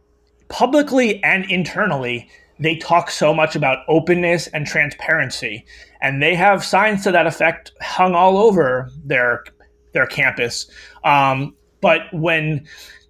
[0.49, 2.29] publicly and internally
[2.61, 5.65] they talk so much about openness and transparency,
[6.01, 9.45] and they have signs to that effect hung all over their
[9.93, 10.71] their campus.
[11.03, 12.67] Um, but when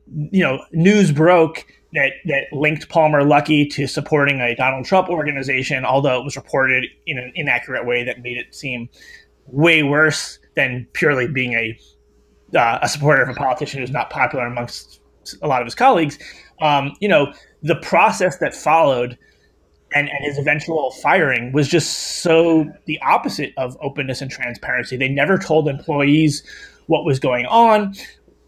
[0.07, 5.85] you know news broke that that linked Palmer Luckey to supporting a Donald Trump organization,
[5.85, 8.89] although it was reported in an inaccurate way that made it seem
[9.47, 11.77] way worse than purely being a
[12.57, 15.01] uh, a supporter of a politician who's not popular amongst
[15.43, 16.19] a lot of his colleagues.
[16.61, 17.33] Um, you know,
[17.63, 19.19] the process that followed
[19.95, 24.97] and, and his eventual firing was just so the opposite of openness and transparency.
[24.97, 26.43] They never told employees
[26.87, 27.95] what was going on.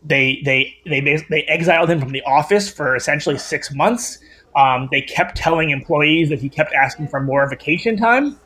[0.05, 4.19] They they they they exiled him from the office for essentially six months.
[4.55, 8.39] Um, they kept telling employees that he kept asking for more vacation time,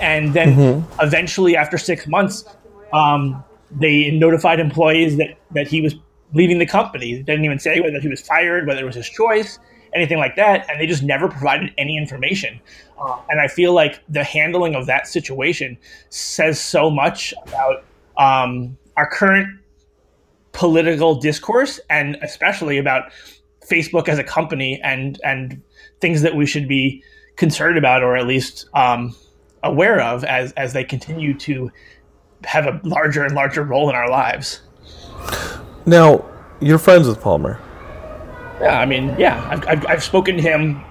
[0.00, 1.00] and then mm-hmm.
[1.00, 2.44] eventually, after six months,
[2.92, 5.94] um, they notified employees that that he was
[6.34, 7.16] leaving the company.
[7.16, 9.58] They didn't even say whether he was fired, whether it was his choice
[9.94, 12.60] anything like that, and they just never provided any information.
[13.00, 15.76] Uh, and I feel like the handling of that situation
[16.10, 17.84] says so much about
[18.16, 19.48] um, our current
[20.52, 23.04] political discourse, and especially about
[23.70, 25.62] Facebook as a company and and
[26.00, 27.02] things that we should be
[27.36, 29.14] concerned about, or at least um,
[29.62, 31.70] aware of, as as they continue to
[32.44, 34.60] have a larger and larger role in our lives.
[35.86, 36.24] Now,
[36.60, 37.60] you're friends with Palmer.
[38.62, 40.82] Yeah, I mean, yeah, I've, I've, I've spoken to him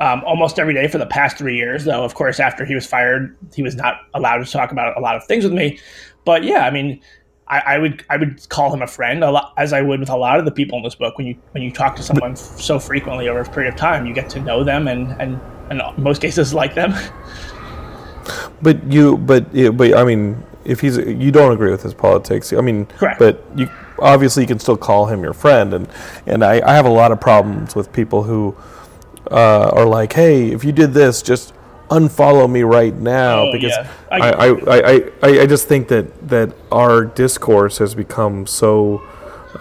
[0.00, 1.84] um, almost every day for the past three years.
[1.84, 5.00] Though, of course, after he was fired, he was not allowed to talk about a
[5.00, 5.78] lot of things with me.
[6.24, 7.00] But yeah, I mean,
[7.48, 10.10] I, I would I would call him a friend, a lot, as I would with
[10.10, 11.16] a lot of the people in this book.
[11.18, 14.06] When you when you talk to someone f- so frequently over a period of time,
[14.06, 16.94] you get to know them and and, and in most cases like them.
[18.62, 22.62] But you, but but I mean, if he's you don't agree with his politics, I
[22.62, 23.18] mean, Correct.
[23.18, 23.68] but you
[23.98, 25.88] obviously you can still call him your friend and
[26.26, 28.56] and I, I have a lot of problems with people who
[29.30, 31.54] uh, are like hey if you did this just
[31.90, 33.90] unfollow me right now oh, because yeah.
[34.10, 39.02] I, I, I, I, I, just think that that our discourse has become so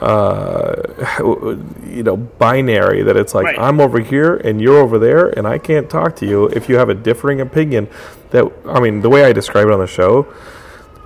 [0.02, 0.82] uh,
[1.86, 3.60] you know binary that it's like right.
[3.60, 6.78] I'm over here and you're over there and I can't talk to you if you
[6.78, 7.90] have a differing opinion
[8.32, 10.34] that I mean the way I describe it on the show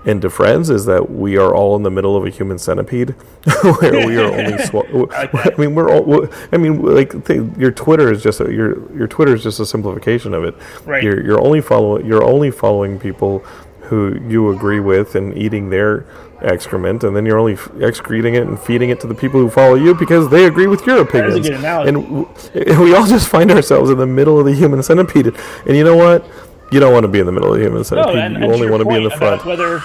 [0.07, 3.09] into Friends is that we are all in the middle of a human centipede,
[3.79, 4.57] where we are only.
[4.63, 6.27] Sw- I mean, we're all.
[6.51, 9.65] I mean, like th- your Twitter is just a, your your Twitter is just a
[9.65, 10.55] simplification of it.
[10.85, 11.03] Right.
[11.03, 13.39] You're you're only following you're only following people
[13.81, 16.05] who you agree with and eating their
[16.41, 19.49] excrement, and then you're only f- excreting it and feeding it to the people who
[19.49, 21.47] follow you because they agree with your opinions.
[21.87, 25.33] And, w- and we all just find ourselves in the middle of the human centipede.
[25.65, 26.25] And you know what?
[26.71, 28.15] You don't want to be in the middle of the human centipede.
[28.15, 29.45] No, and, you and only want to be in the front.
[29.45, 29.81] Whether,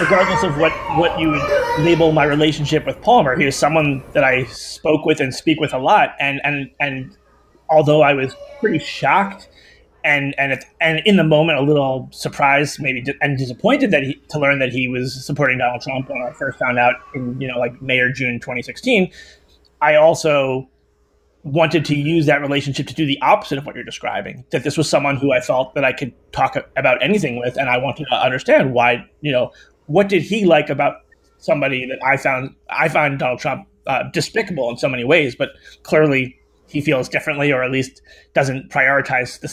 [0.00, 4.24] regardless of what what you would label my relationship with Palmer, he was someone that
[4.24, 6.14] I spoke with and speak with a lot.
[6.20, 7.16] And and and
[7.68, 9.48] although I was pretty shocked
[10.04, 14.38] and and and in the moment a little surprised, maybe and disappointed that he to
[14.38, 17.58] learn that he was supporting Donald Trump when I first found out in you know
[17.58, 19.10] like May or June 2016.
[19.80, 20.68] I also
[21.44, 24.44] wanted to use that relationship to do the opposite of what you're describing.
[24.50, 27.68] That this was someone who I felt that I could talk about anything with, and
[27.68, 29.08] I wanted to understand why.
[29.20, 29.52] You know,
[29.86, 30.96] what did he like about
[31.38, 35.50] somebody that I found I find Donald Trump uh, despicable in so many ways, but
[35.82, 38.02] clearly he feels differently, or at least
[38.34, 39.48] doesn't prioritize the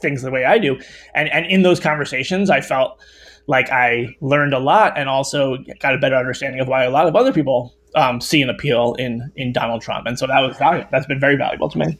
[0.00, 0.78] things the way I do.
[1.14, 3.00] And and in those conversations, I felt
[3.48, 7.08] like I learned a lot, and also got a better understanding of why a lot
[7.08, 10.56] of other people um, see an appeal in in Donald Trump, and so that was
[10.56, 10.88] valuable.
[10.90, 11.98] That's been very valuable to me.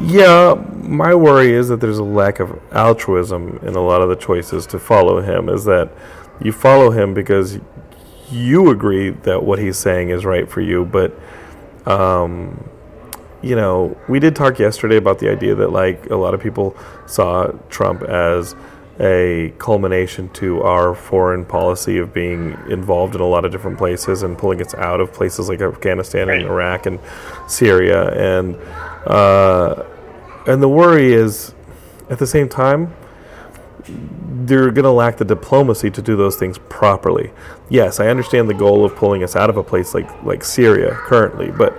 [0.00, 4.16] Yeah, my worry is that there's a lack of altruism in a lot of the
[4.16, 5.48] choices to follow him.
[5.48, 5.90] Is that
[6.40, 7.58] you follow him because
[8.30, 11.18] you agree that what he's saying is right for you, but
[11.86, 12.68] um,
[13.42, 16.76] you know, we did talk yesterday about the idea that like a lot of people
[17.06, 18.54] saw Trump as
[19.00, 24.22] a culmination to our foreign policy of being involved in a lot of different places
[24.22, 26.98] and pulling us out of places like Afghanistan and Iraq and
[27.46, 28.56] Syria and
[29.06, 29.84] uh,
[30.46, 31.54] and the worry is
[32.10, 32.92] at the same time
[34.44, 37.30] they're going to lack the diplomacy to do those things properly.
[37.68, 40.92] Yes, I understand the goal of pulling us out of a place like like Syria
[40.92, 41.76] currently, but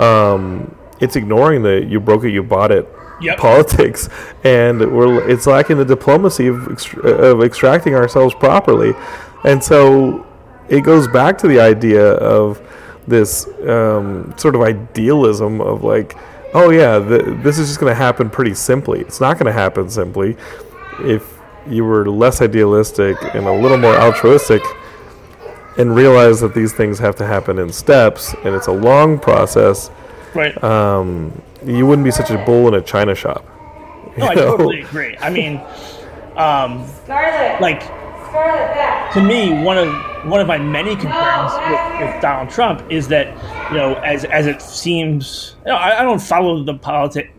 [0.00, 2.88] um, it's ignoring the you broke it, you bought it
[3.20, 3.38] yep.
[3.38, 4.08] politics,
[4.44, 6.68] and we're it's lacking the diplomacy of
[7.04, 8.92] of extracting ourselves properly,
[9.44, 10.26] and so
[10.68, 12.60] it goes back to the idea of
[13.06, 16.16] this um, sort of idealism of like,
[16.54, 19.00] oh yeah, this is just going to happen pretty simply.
[19.00, 20.36] It's not going to happen simply.
[21.00, 24.62] If you were less idealistic and a little more altruistic,
[25.78, 29.90] and realize that these things have to happen in steps, and it's a long process.
[30.34, 30.62] Right.
[30.62, 33.44] Um, you wouldn't be such a bull in a china shop.
[34.16, 35.16] No, I totally agree.
[35.18, 35.60] I mean,
[36.36, 36.86] um,
[37.60, 37.82] like
[39.12, 39.88] to me, one of
[40.26, 43.28] one of my many concerns with, with, Donald Trump is that
[43.70, 47.32] you know, as as it seems, you know, I, I don't follow the politic,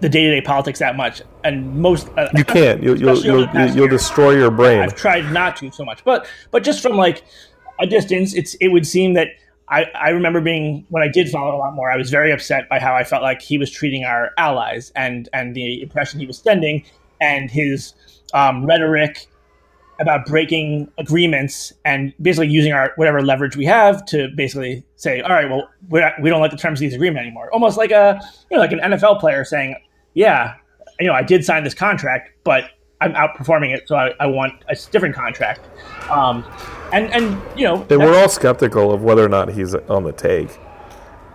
[0.00, 2.82] the day to day politics that much, and most uh, you can't.
[2.82, 4.80] You'll you'll, you'll, you'll destroy your brain.
[4.80, 7.22] I've tried not to so much, but but just from like
[7.78, 9.28] a distance, it's it would seem that
[9.72, 12.68] I, I remember being when I did follow a lot more, I was very upset
[12.68, 16.26] by how I felt like he was treating our allies and and the impression he
[16.26, 16.84] was sending
[17.22, 17.94] and his
[18.34, 19.26] um, rhetoric
[19.98, 25.30] about breaking agreements and basically using our whatever leverage we have to basically say, all
[25.30, 27.50] right, well, we're we don't like the terms of these agreement anymore.
[27.52, 28.20] Almost like a
[28.50, 29.76] you know like an NFL player saying,
[30.12, 30.54] yeah,
[31.00, 32.64] you know, I did sign this contract, but
[33.00, 35.60] I'm outperforming it, so I, I want a different contract.
[36.10, 36.44] Um,
[36.92, 40.12] and and you know, and we're all skeptical of whether or not he's on the
[40.12, 40.58] take.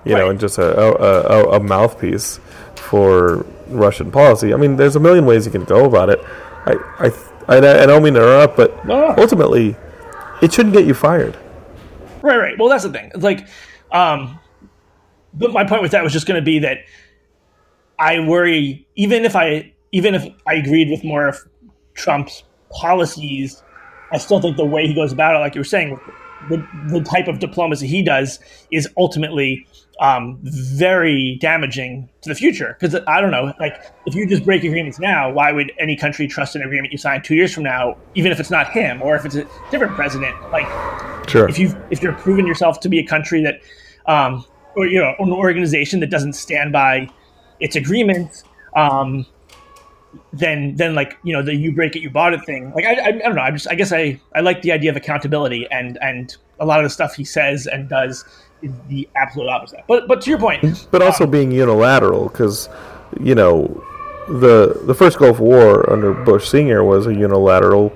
[0.06, 0.20] You right.
[0.20, 2.40] know, and just a, a, a, mouthpiece
[2.76, 4.54] for Russian policy.
[4.54, 6.20] I mean, there's a million ways you can go about it.
[6.66, 7.12] I
[7.50, 9.16] I, I, don't mean to interrupt, but no.
[9.18, 9.76] ultimately,
[10.42, 11.38] it shouldn't get you fired.
[12.22, 12.58] Right, right.
[12.58, 13.12] Well, that's the thing.
[13.16, 13.48] Like,
[13.92, 14.40] um,
[15.34, 16.80] but my point with that was just going to be that
[18.00, 21.38] I worry, even if I even if I agreed with more of
[21.94, 23.64] Trump's policies,
[24.12, 26.00] I still think the way he goes about it, like you were saying,
[26.50, 28.40] the, the type of diplomacy he does
[28.72, 29.68] is ultimately
[30.00, 32.78] um, very damaging to the future.
[32.80, 33.74] Because I don't know, like
[34.06, 37.22] if you just break agreements now, why would any country trust an agreement you sign
[37.22, 40.40] two years from now, even if it's not him or if it's a different president?
[40.52, 40.68] Like,
[41.30, 41.50] sure.
[41.50, 43.62] if you if you're proven yourself to be a country that,
[44.06, 44.46] um,
[44.76, 47.10] or you know, an organization that doesn't stand by
[47.60, 48.44] its agreements.
[48.76, 49.26] Um,
[50.34, 52.94] then then like you know the you break it you bought it thing like I,
[52.94, 55.68] I, I don't know I just I guess I I like the idea of accountability
[55.70, 58.26] and and a lot of the stuff he says and does
[58.62, 59.84] is the absolute opposite.
[59.88, 62.70] But but to your point, but also um, being unilateral because
[63.20, 63.84] you know
[64.28, 67.94] the the first Gulf War under Bush Senior was a unilateral.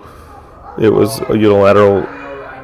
[0.80, 2.04] It was a unilateral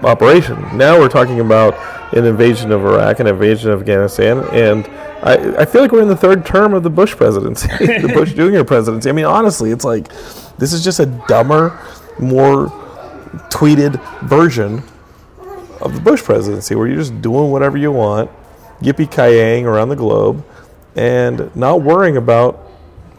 [0.06, 0.56] operation.
[0.78, 1.76] Now we're talking about
[2.16, 4.86] an invasion of Iraq, an invasion of Afghanistan, and
[5.24, 8.34] I, I feel like we're in the third term of the Bush presidency, the Bush
[8.34, 9.10] Junior presidency.
[9.10, 10.10] I mean, honestly, it's like
[10.58, 11.80] this is just a dumber,
[12.20, 12.68] more
[13.50, 14.84] tweeted version
[15.82, 18.30] of the Bush presidency, where you're just doing whatever you want,
[18.82, 20.46] yippee ki around the globe,
[20.96, 22.68] and not worrying about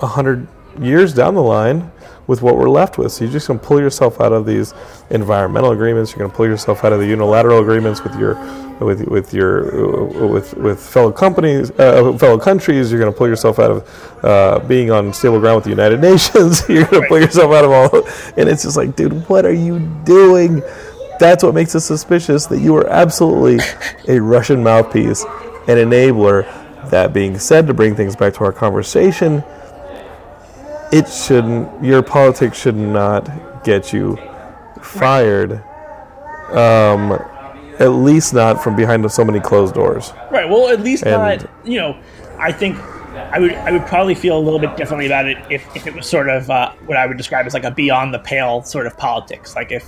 [0.00, 0.46] a hundred
[0.82, 1.90] years down the line
[2.28, 3.10] with what we're left with.
[3.10, 4.74] So you're just going to pull yourself out of these
[5.10, 6.12] environmental agreements.
[6.12, 8.34] You're going to pull yourself out of the unilateral agreements with your
[8.78, 12.92] with with your with with fellow companies, uh, fellow countries.
[12.92, 16.00] You're going to pull yourself out of uh, being on stable ground with the United
[16.12, 16.62] Nations.
[16.68, 18.06] you're going to pull yourself out of all,
[18.36, 20.62] and it's just like, dude, what are you doing?
[21.18, 23.58] That's what makes us suspicious that you are absolutely
[24.06, 25.24] a Russian mouthpiece,
[25.66, 26.46] an enabler.
[26.90, 29.44] That being said, to bring things back to our conversation
[30.92, 33.28] it shouldn't your politics should not
[33.64, 34.16] get you
[34.82, 35.52] fired
[36.52, 37.12] um,
[37.78, 41.50] at least not from behind so many closed doors right well at least and, not
[41.64, 41.98] you know
[42.38, 42.78] I think
[43.32, 45.94] I would I would probably feel a little bit differently about it if, if it
[45.94, 48.86] was sort of uh, what I would describe as like a beyond the pale sort
[48.86, 49.56] of politics.
[49.56, 49.84] Like if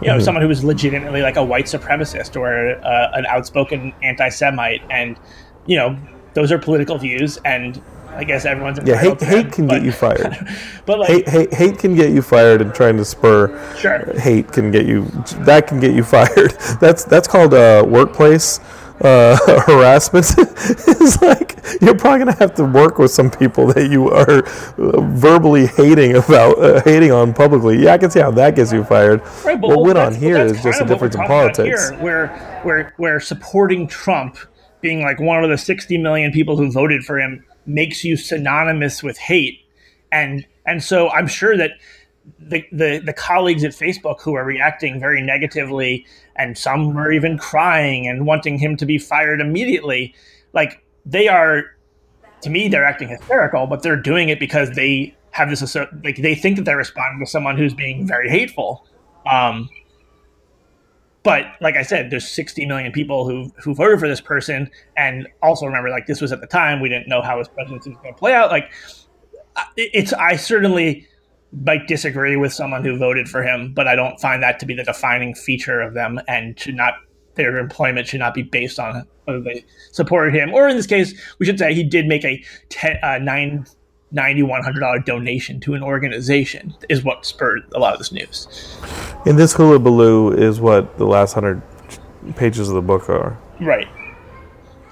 [0.00, 0.20] you know mm-hmm.
[0.20, 5.18] someone who was legitimately like a white supremacist or uh, an outspoken anti-Semite, and
[5.66, 5.96] you know
[6.34, 7.80] those are political views, and
[8.14, 8.96] I guess everyone's yeah.
[8.96, 10.36] Hate, hate can but, get you fired.
[10.86, 14.18] but like hate, hate, hate can get you fired, and trying to spur sure.
[14.18, 15.04] hate can get you
[15.40, 16.52] that can get you fired.
[16.80, 18.60] That's that's called a workplace
[19.00, 19.36] uh,
[19.66, 24.08] harassment it's like you're probably going to have to work with some people that you
[24.10, 27.82] are uh, verbally hating about, uh, hating on publicly.
[27.82, 29.20] Yeah, I can see how that gets you fired.
[29.44, 31.90] Right, but what went on here is just a difference in politics.
[31.90, 34.38] Here, where, where, where supporting Trump,
[34.80, 39.02] being like one of the 60 million people who voted for him, makes you synonymous
[39.02, 39.60] with hate,
[40.12, 41.72] and and so I'm sure that
[42.38, 46.06] the, the, the colleagues at Facebook who are reacting very negatively,
[46.36, 50.14] and some are even crying and wanting him to be fired immediately.
[50.52, 51.64] Like they are,
[52.40, 56.34] to me, they're acting hysterical, but they're doing it because they have this like they
[56.34, 58.86] think that they're responding to someone who's being very hateful.
[59.30, 59.68] Um,
[61.24, 65.26] but like I said, there's 60 million people who who voted for this person, and
[65.42, 67.98] also remember, like this was at the time we didn't know how his presidency was
[68.02, 68.50] going to play out.
[68.50, 68.70] Like
[69.76, 71.08] it's I certainly
[71.52, 74.74] might disagree with someone who voted for him, but I don't find that to be
[74.74, 76.94] the defining feature of them, and should not
[77.36, 81.18] their employment should not be based on whether they supported him, or in this case,
[81.38, 83.64] we should say he did make a ten, uh, nine
[84.12, 88.12] ninety one hundred dollar donation to an organization is what spurred a lot of this
[88.12, 88.46] news.
[89.26, 91.62] And this hullabaloo is what the last hundred
[92.36, 93.38] pages of the book are.
[93.60, 93.88] Right.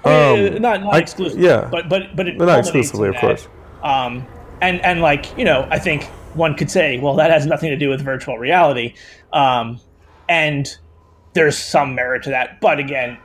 [0.05, 3.47] Um, not not exclusively, yeah, but but but, it but not exclusively, of course.
[3.83, 4.25] Um,
[4.61, 6.03] and and like you know, I think
[6.33, 8.95] one could say, well, that has nothing to do with virtual reality.
[9.31, 9.79] Um,
[10.27, 10.75] and
[11.33, 12.59] there's some merit to that.
[12.59, 13.17] But again,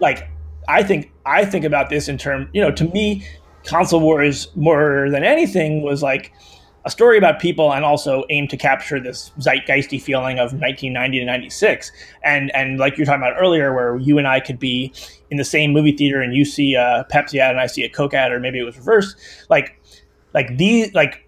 [0.00, 0.28] like
[0.68, 3.26] I think I think about this in terms, you know, to me,
[3.64, 6.32] console wars more than anything was like
[6.86, 11.24] a story about people and also aim to capture this zeitgeisty feeling of 1990 to
[11.26, 11.92] 96
[12.24, 14.92] and and like you're talking about earlier where you and i could be
[15.30, 17.88] in the same movie theater and you see a pepsi ad and i see a
[17.88, 19.16] coke ad or maybe it was reversed
[19.50, 19.78] like
[20.32, 21.26] like these like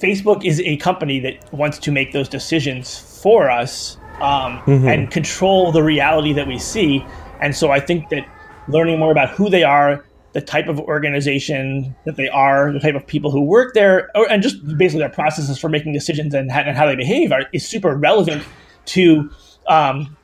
[0.00, 4.88] Facebook is a company that wants to make those decisions for us um, mm-hmm.
[4.88, 7.04] and control the reality that we see.
[7.40, 8.26] And so I think that
[8.66, 10.04] learning more about who they are,
[10.34, 14.30] the type of organization that they are, the type of people who work there, or,
[14.30, 17.66] and just basically their processes for making decisions and, and how they behave are, is
[17.66, 18.44] super relevant
[18.86, 19.30] to
[19.68, 20.16] um,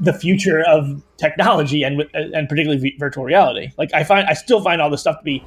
[0.00, 3.70] the future of technology and and particularly virtual reality.
[3.78, 5.44] Like I find, I still find all this stuff to be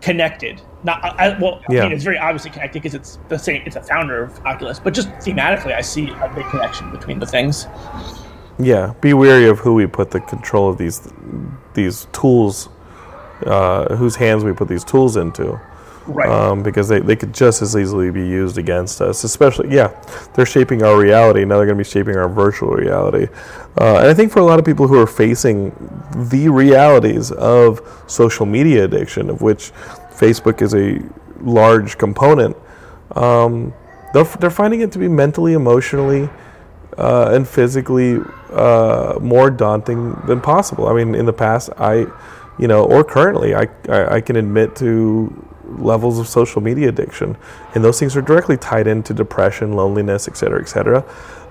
[0.00, 0.60] connected.
[0.84, 1.80] Not I, well, yeah.
[1.80, 3.62] I mean, it's very obviously connected because it's the same.
[3.66, 7.26] It's a founder of Oculus, but just thematically, I see a big connection between the
[7.26, 7.66] things.
[8.58, 11.08] Yeah, be wary of who we put the control of these
[11.74, 12.68] these tools,
[13.46, 15.60] uh, whose hands we put these tools into.
[16.06, 16.28] Right.
[16.28, 19.22] Um, because they, they could just as easily be used against us.
[19.22, 19.92] Especially, yeah,
[20.34, 21.44] they're shaping our reality.
[21.44, 23.28] Now they're going to be shaping our virtual reality.
[23.78, 25.70] Uh, and I think for a lot of people who are facing
[26.30, 29.72] the realities of social media addiction, of which
[30.10, 31.00] Facebook is a
[31.42, 32.56] large component,
[33.14, 33.72] um,
[34.12, 36.28] they're, they're finding it to be mentally, emotionally,
[36.98, 38.18] uh, and physically
[38.52, 40.88] uh, more daunting than possible.
[40.88, 42.06] I mean, in the past, I,
[42.60, 44.90] you know, or currently, I, I, I can admit to
[45.78, 47.36] levels of social media addiction,
[47.74, 51.04] and those things are directly tied into depression, loneliness, et cetera, et cetera.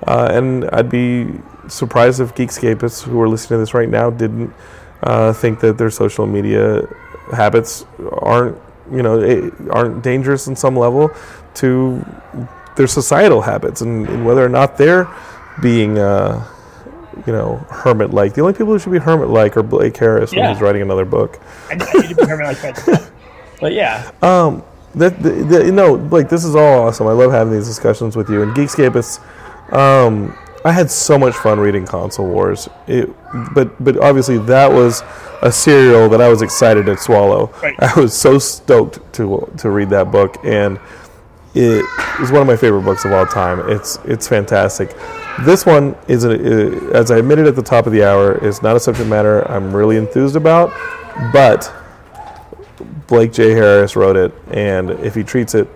[0.08, 4.54] Uh, and I'd be surprised if Geekscapists who are listening to this right now didn't
[5.04, 6.88] uh, think that their social media
[7.34, 7.86] habits
[8.22, 8.58] aren't,
[8.92, 9.16] you know,
[9.72, 11.10] aren't dangerous in some level
[11.56, 12.06] to
[12.76, 15.08] their societal habits, and, and whether or not they're
[15.62, 15.98] being.
[15.98, 16.46] Uh,
[17.26, 18.34] you know, hermit like.
[18.34, 20.42] The only people who should be hermit like are Blake Harris yeah.
[20.42, 21.40] when he's writing another book.
[21.70, 23.12] I need to be hermit like
[23.60, 24.12] But yeah.
[24.22, 24.64] Um,
[24.96, 27.08] that the, the, you know, like this is all awesome.
[27.08, 29.22] I love having these discussions with you and Geekscapists.
[29.74, 32.68] Um, I had so much fun reading Console Wars.
[32.88, 33.10] It,
[33.54, 35.04] but but obviously that was
[35.42, 37.54] a serial that I was excited to swallow.
[37.62, 37.76] Right.
[37.80, 40.80] I was so stoked to to read that book, and
[41.54, 41.86] it
[42.22, 43.70] is one of my favorite books of all time.
[43.70, 44.96] It's it's fantastic.
[45.46, 46.32] This one is, a,
[46.94, 49.76] as I admitted at the top of the hour, is not a subject matter I'm
[49.76, 50.72] really enthused about,
[51.34, 51.74] but
[53.08, 53.52] Blake J.
[53.52, 55.68] Harris wrote it, and if he treats it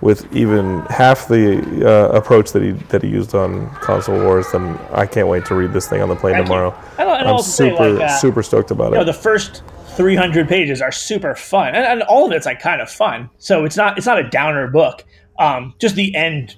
[0.00, 4.78] with even half the uh, approach that he that he used on Console Wars, then
[4.92, 6.74] I can't wait to read this thing on the plane tomorrow.
[6.98, 8.96] I am super like, uh, super stoked about it.
[8.96, 9.62] Know, the first
[9.96, 13.30] 300 pages are super fun, and, and, all of it's like kind of fun.
[13.38, 15.04] So it's not it's not a downer book.
[15.38, 16.56] Um, just the end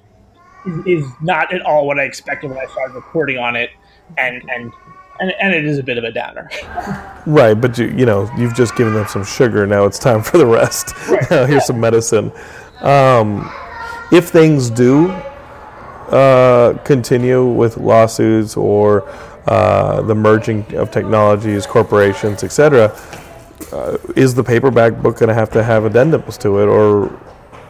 [0.86, 3.70] is, not at all what I expected when I started reporting on it,
[4.18, 4.72] and and
[5.20, 6.50] and, and it is a bit of a downer.
[7.24, 9.64] Right, but you you know you've just given them some sugar.
[9.64, 10.92] Now it's time for the rest.
[11.08, 11.58] Right, Now here's yeah.
[11.60, 12.32] some medicine.
[12.80, 13.48] Um,
[14.10, 15.10] if things do
[16.10, 19.08] uh, continue with lawsuits or
[19.46, 22.94] uh, the merging of technologies, corporations, etc.,
[23.72, 27.18] uh, is the paperback book going to have to have addendums to it, or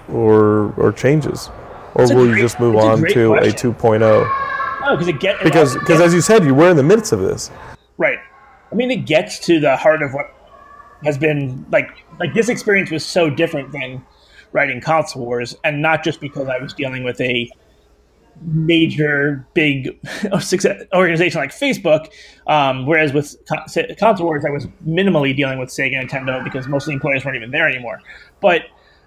[0.08, 1.50] or or changes,
[1.94, 4.00] or a will you just move a on great to a 2.0?
[4.00, 7.20] No, because it get Because because as you said, you were in the midst of
[7.20, 7.50] this.
[7.98, 8.18] Right.
[8.70, 10.34] I mean, it gets to the heart of what
[11.04, 11.90] has been like.
[12.18, 14.04] Like this experience was so different than
[14.52, 17.48] writing console wars, and not just because I was dealing with a
[18.40, 19.98] major, big
[20.40, 22.08] success organization like Facebook.
[22.46, 23.36] Um, whereas with
[23.98, 27.24] console wars, I was minimally dealing with Sega and Nintendo because most of the employees
[27.24, 28.00] weren't even there anymore.
[28.40, 28.62] But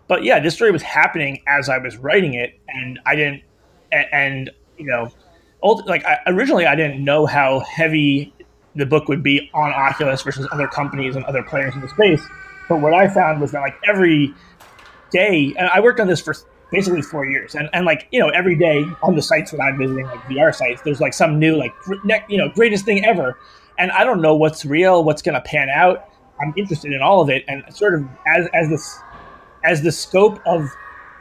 [0.07, 3.43] but yeah, this story was happening as I was writing it, and I didn't.
[3.91, 5.09] And, and you know,
[5.63, 8.33] ult- like I, originally, I didn't know how heavy
[8.75, 12.21] the book would be on Oculus versus other companies and other players in the space.
[12.67, 14.33] But what I found was that like every
[15.11, 16.35] day, and I worked on this for
[16.71, 19.77] basically four years, and, and like you know every day on the sites that I'm
[19.77, 21.73] visiting, like VR sites, there's like some new like
[22.27, 23.37] you know greatest thing ever,
[23.79, 26.09] and I don't know what's real, what's to pan out.
[26.41, 28.99] I'm interested in all of it, and sort of as as this
[29.65, 30.69] as the scope of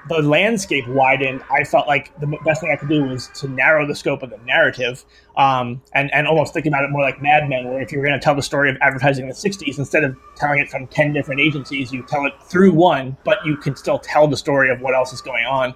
[0.09, 3.86] the landscape widened, I felt like the best thing I could do was to narrow
[3.86, 5.05] the scope of the narrative,
[5.36, 8.18] um, and and almost think about it more like Mad Men, where if you're going
[8.18, 11.12] to tell the story of advertising in the '60s, instead of telling it from ten
[11.12, 14.80] different agencies, you tell it through one, but you can still tell the story of
[14.80, 15.74] what else is going on.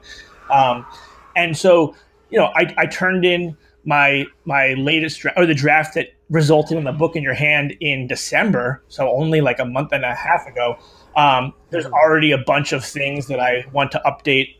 [0.50, 0.84] Um,
[1.36, 1.94] and so,
[2.30, 6.76] you know, I, I turned in my my latest draft, or the draft that resulted
[6.76, 10.14] in the book in your hand in December, so only like a month and a
[10.14, 10.76] half ago.
[11.18, 14.54] Um, there's already a bunch of things that I want to update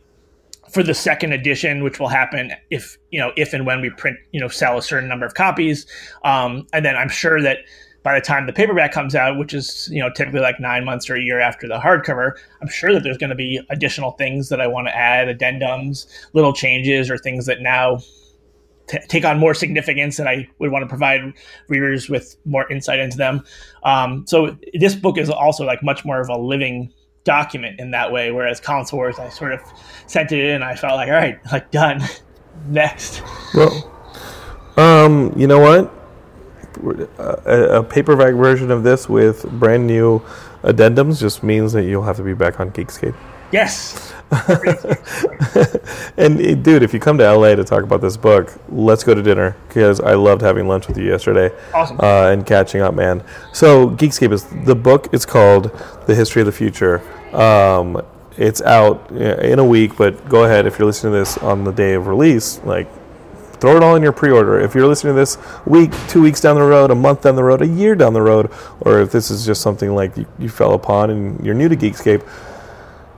[0.69, 4.17] for the second edition, which will happen if you know if and when we print
[4.33, 5.87] you know sell a certain number of copies,
[6.25, 7.59] um, and then I'm sure that
[8.03, 11.09] by the time the paperback comes out, which is you know typically like nine months
[11.09, 14.49] or a year after the hardcover, I'm sure that there's going to be additional things
[14.49, 17.99] that I want to add, addendums, little changes, or things that now
[18.89, 21.33] t- take on more significance and I would want to provide
[21.69, 23.43] readers with more insight into them.
[23.83, 26.91] Um, so this book is also like much more of a living
[27.23, 29.61] document in that way, whereas Console Wars, I sort of
[30.07, 32.01] sent it in I felt like, all right, like done.
[32.67, 33.21] Next.
[33.53, 33.89] Well,
[34.75, 35.95] um, you know what?
[37.17, 40.19] A, a paperback version of this with brand new
[40.63, 43.15] addendums just means that you'll have to be back on Geekscape.
[43.51, 44.13] Yes.
[46.17, 49.15] And eh, dude, if you come to LA to talk about this book, let's go
[49.15, 51.55] to dinner because I loved having lunch with you yesterday.
[51.73, 51.99] Awesome.
[51.99, 53.23] Uh, and catching up, man.
[53.53, 55.07] So Geekscape is the book.
[55.13, 55.71] It's called
[56.05, 57.01] The History of the Future.
[57.33, 58.01] Um,
[58.37, 61.63] it's out eh, in a week, but go ahead if you're listening to this on
[61.63, 62.87] the day of release, like
[63.59, 64.59] throw it all in your pre-order.
[64.59, 67.43] If you're listening to this week, two weeks down the road, a month down the
[67.43, 70.49] road, a year down the road, or if this is just something like you, you
[70.49, 72.27] fell upon and you're new to Geekscape,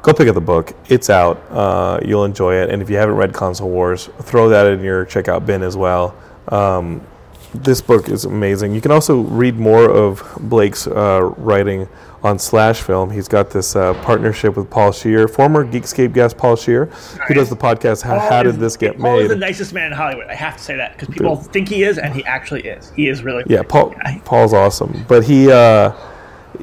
[0.02, 0.74] go pick up the book.
[0.89, 1.41] It's out.
[1.49, 2.70] Uh, you'll enjoy it.
[2.70, 6.16] And if you haven't read Console Wars, throw that in your checkout bin as well.
[6.47, 7.06] Um,
[7.53, 8.73] this book is amazing.
[8.73, 11.90] You can also read more of Blake's uh, writing
[12.23, 13.11] on Slash Film.
[13.11, 16.86] He's got this uh, partnership with Paul Scheer, former Geekscape guest Paul Scheer,
[17.28, 19.02] who does the podcast How, How Did This Get Made?
[19.02, 20.28] Paul is the nicest man in Hollywood.
[20.28, 22.91] I have to say that because people think he is, and he actually is.
[22.95, 23.44] He is really.
[23.48, 23.94] Yeah, Paul.
[24.23, 25.91] Paul's awesome, but he uh,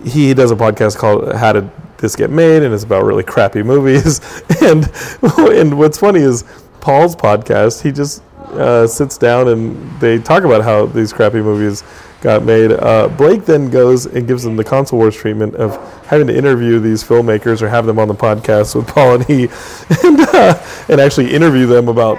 [0.05, 3.62] he does a podcast called "How Did This Get Made," and it's about really crappy
[3.62, 4.20] movies.
[4.62, 4.90] and
[5.22, 6.44] and what's funny is
[6.80, 7.82] Paul's podcast.
[7.82, 8.22] He just
[8.52, 11.84] uh, sits down and they talk about how these crappy movies
[12.20, 12.72] got made.
[12.72, 15.76] Uh, Blake then goes and gives them the console wars treatment of
[16.06, 19.44] having to interview these filmmakers or have them on the podcast with Paul and he,
[20.04, 22.18] and uh, and actually interview them about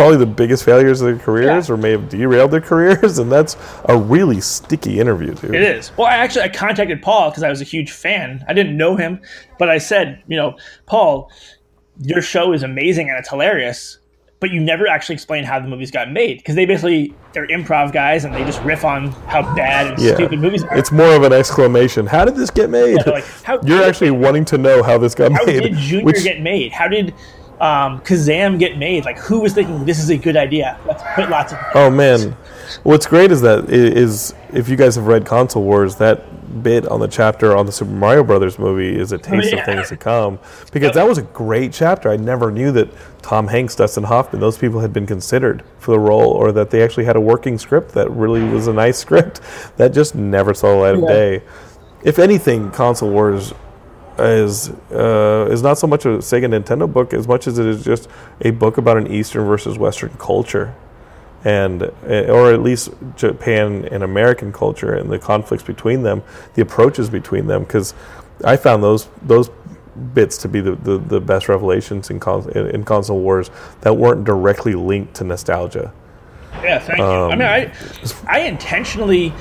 [0.00, 1.74] probably the biggest failures of their careers Yeah.
[1.74, 3.56] or may have derailed their careers and that's
[3.88, 5.92] a really sticky interview dude It is.
[5.96, 8.44] Well, I actually I contacted Paul because I was a huge fan.
[8.48, 9.20] I didn't know him,
[9.58, 10.56] but I said, you know,
[10.86, 11.30] Paul,
[12.00, 13.98] your show is amazing and it's hilarious,
[14.40, 17.92] but you never actually explain how the movies got made because they basically they're improv
[17.92, 20.78] guys and they just riff on how bad and yeah stupid movies are.
[20.78, 24.10] it's more of an exclamation how did this get made they're like, how- you're actually
[24.10, 26.72] wanting to know how this got how made did Junior which- get made?
[26.72, 27.12] How did
[27.60, 29.04] um, Kazam get made?
[29.04, 30.78] Like, who was thinking this is a good idea?
[30.86, 31.58] Let's put lots of.
[31.74, 32.36] Oh man,
[32.82, 37.00] what's great is that is if you guys have read Console Wars, that bit on
[37.00, 39.60] the chapter on the Super Mario Brothers movie is a taste yeah.
[39.60, 40.38] of things to come
[40.72, 42.10] because that was a great chapter.
[42.10, 42.88] I never knew that
[43.22, 46.82] Tom Hanks, Dustin Hoffman, those people had been considered for the role, or that they
[46.82, 49.40] actually had a working script that really was a nice script
[49.76, 51.08] that just never saw the light of Yeah.
[51.08, 51.42] day.
[52.02, 53.52] If anything, Console Wars
[54.22, 57.84] is uh, is not so much a Sega Nintendo book as much as it is
[57.84, 58.08] just
[58.42, 60.74] a book about an Eastern versus Western culture
[61.44, 66.22] and eh, or at least Japan and American culture and the conflicts between them,
[66.54, 67.62] the approaches between them.
[67.62, 67.94] Because
[68.44, 69.50] I found those those
[70.14, 73.50] bits to be the, the, the best revelations in, con- in console wars
[73.82, 75.92] that weren't directly linked to nostalgia.
[76.62, 77.32] Yeah, thank um, you.
[77.32, 77.72] I mean, I
[78.26, 79.32] I intentionally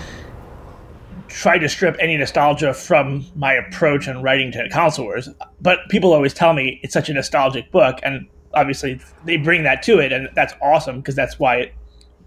[1.40, 5.30] try to strip any nostalgia from my approach in writing to console wars,
[5.62, 9.82] but people always tell me it's such a nostalgic book, and obviously they bring that
[9.82, 11.74] to it, and that's awesome because that's why it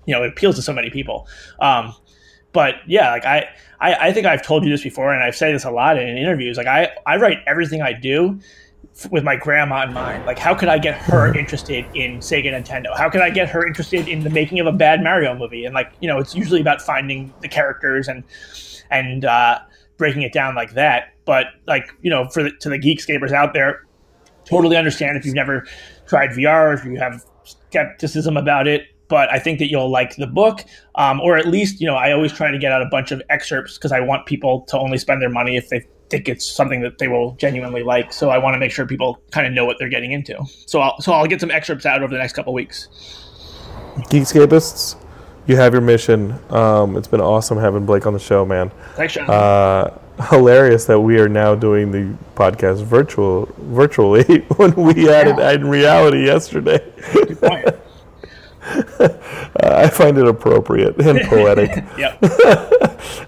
[0.06, 1.28] you know it appeals to so many people.
[1.60, 1.94] Um,
[2.52, 5.54] but yeah, like I, I, I think I've told you this before, and I've said
[5.54, 6.56] this a lot in interviews.
[6.56, 8.40] Like I, I write everything I do
[9.10, 10.24] with my grandma in mind.
[10.24, 12.96] Like, how could I get her interested in Sega Nintendo?
[12.96, 15.66] How could I get her interested in the making of a bad Mario movie?
[15.66, 18.24] And like, you know, it's usually about finding the characters and
[18.92, 19.58] and uh,
[19.96, 21.14] breaking it down like that.
[21.24, 23.86] But like, you know, for the, to the geekscapers out there,
[24.44, 25.66] totally understand if you've never
[26.06, 30.26] tried VR, if you have skepticism about it but I think that you'll like the
[30.26, 30.64] book,
[30.94, 33.20] um, or at least you know I always try to get out a bunch of
[33.28, 36.80] excerpts because I want people to only spend their money if they think it's something
[36.80, 38.10] that they will genuinely like.
[38.10, 40.42] So I want to make sure people kind of know what they're getting into.
[40.66, 42.88] So I'll so I'll get some excerpts out over the next couple weeks.
[44.08, 44.96] Geekscapists,
[45.46, 46.38] you have your mission.
[46.50, 48.70] Um, it's been awesome having Blake on the show, man.
[48.94, 49.28] Thanks, Sean.
[49.28, 49.98] Uh,
[50.30, 55.66] hilarious that we are now doing the podcast virtual virtually when we had it in
[55.66, 56.78] reality yesterday.
[57.40, 57.68] Point.
[59.60, 61.84] I find it appropriate and poetic.
[61.98, 62.22] yep.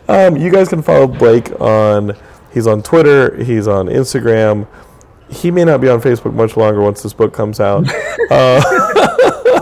[0.09, 2.17] um, you guys can follow Blake on.
[2.53, 3.43] He's on Twitter.
[3.43, 4.69] He's on Instagram.
[5.29, 7.89] He may not be on Facebook much longer once this book comes out,
[8.31, 9.14] uh,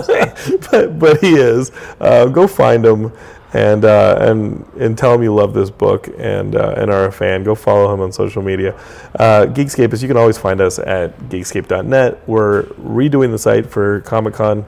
[0.70, 1.70] but but he is.
[2.00, 3.12] Uh, go find him
[3.52, 7.12] and uh, and and tell him you love this book and uh, and are a
[7.12, 7.44] fan.
[7.44, 8.74] Go follow him on social media.
[9.18, 12.26] Uh, Geekscape is you can always find us at geekscape.net.
[12.28, 14.66] We're redoing the site for Comic Con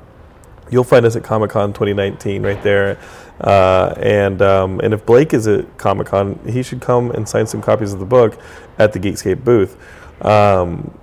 [0.70, 2.98] you'll find us at Comic Con 2019 right there.
[3.40, 7.46] Uh, and um, and if Blake is at Comic Con, he should come and sign
[7.46, 8.38] some copies of the book
[8.78, 9.76] at the Geekscape booth.
[10.24, 10.96] Um,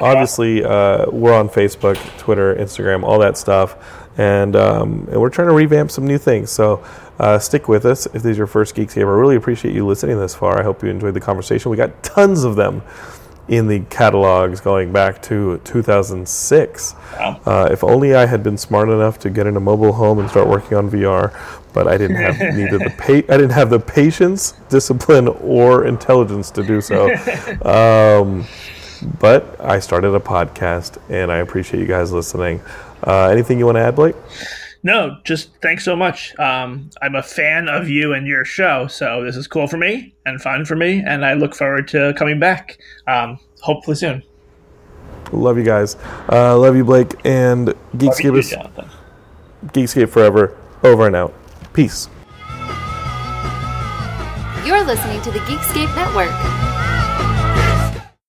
[0.00, 3.76] obviously, uh, we're on Facebook, Twitter, Instagram, all that stuff,
[4.18, 6.50] and um, and we're trying to revamp some new things.
[6.50, 6.84] So.
[7.18, 8.98] Uh, stick with us if this is your first Geekscape.
[8.98, 10.60] I really appreciate you listening this far.
[10.60, 11.70] I hope you enjoyed the conversation.
[11.70, 12.82] We got tons of them
[13.48, 16.94] in the catalogs going back to 2006.
[16.94, 17.40] Wow.
[17.46, 20.28] Uh, if only I had been smart enough to get in a mobile home and
[20.28, 21.32] start working on VR,
[21.72, 26.50] but I didn't have neither the pa- I didn't have the patience, discipline, or intelligence
[26.52, 27.10] to do so.
[27.66, 28.46] Um,
[29.20, 32.60] but I started a podcast, and I appreciate you guys listening.
[33.06, 34.16] Uh, anything you want to add, Blake?
[34.82, 36.38] No, just thanks so much.
[36.38, 40.14] Um, I'm a fan of you and your show, so this is cool for me
[40.26, 44.22] and fun for me, and I look forward to coming back, um, hopefully soon.
[45.32, 45.96] Love you guys.
[46.30, 48.54] Uh, love you, Blake, and Geekscape is
[49.72, 50.56] Geekscape forever.
[50.84, 51.34] Over and out.
[51.72, 52.08] Peace.
[54.64, 56.75] You're listening to the Geekscape Network.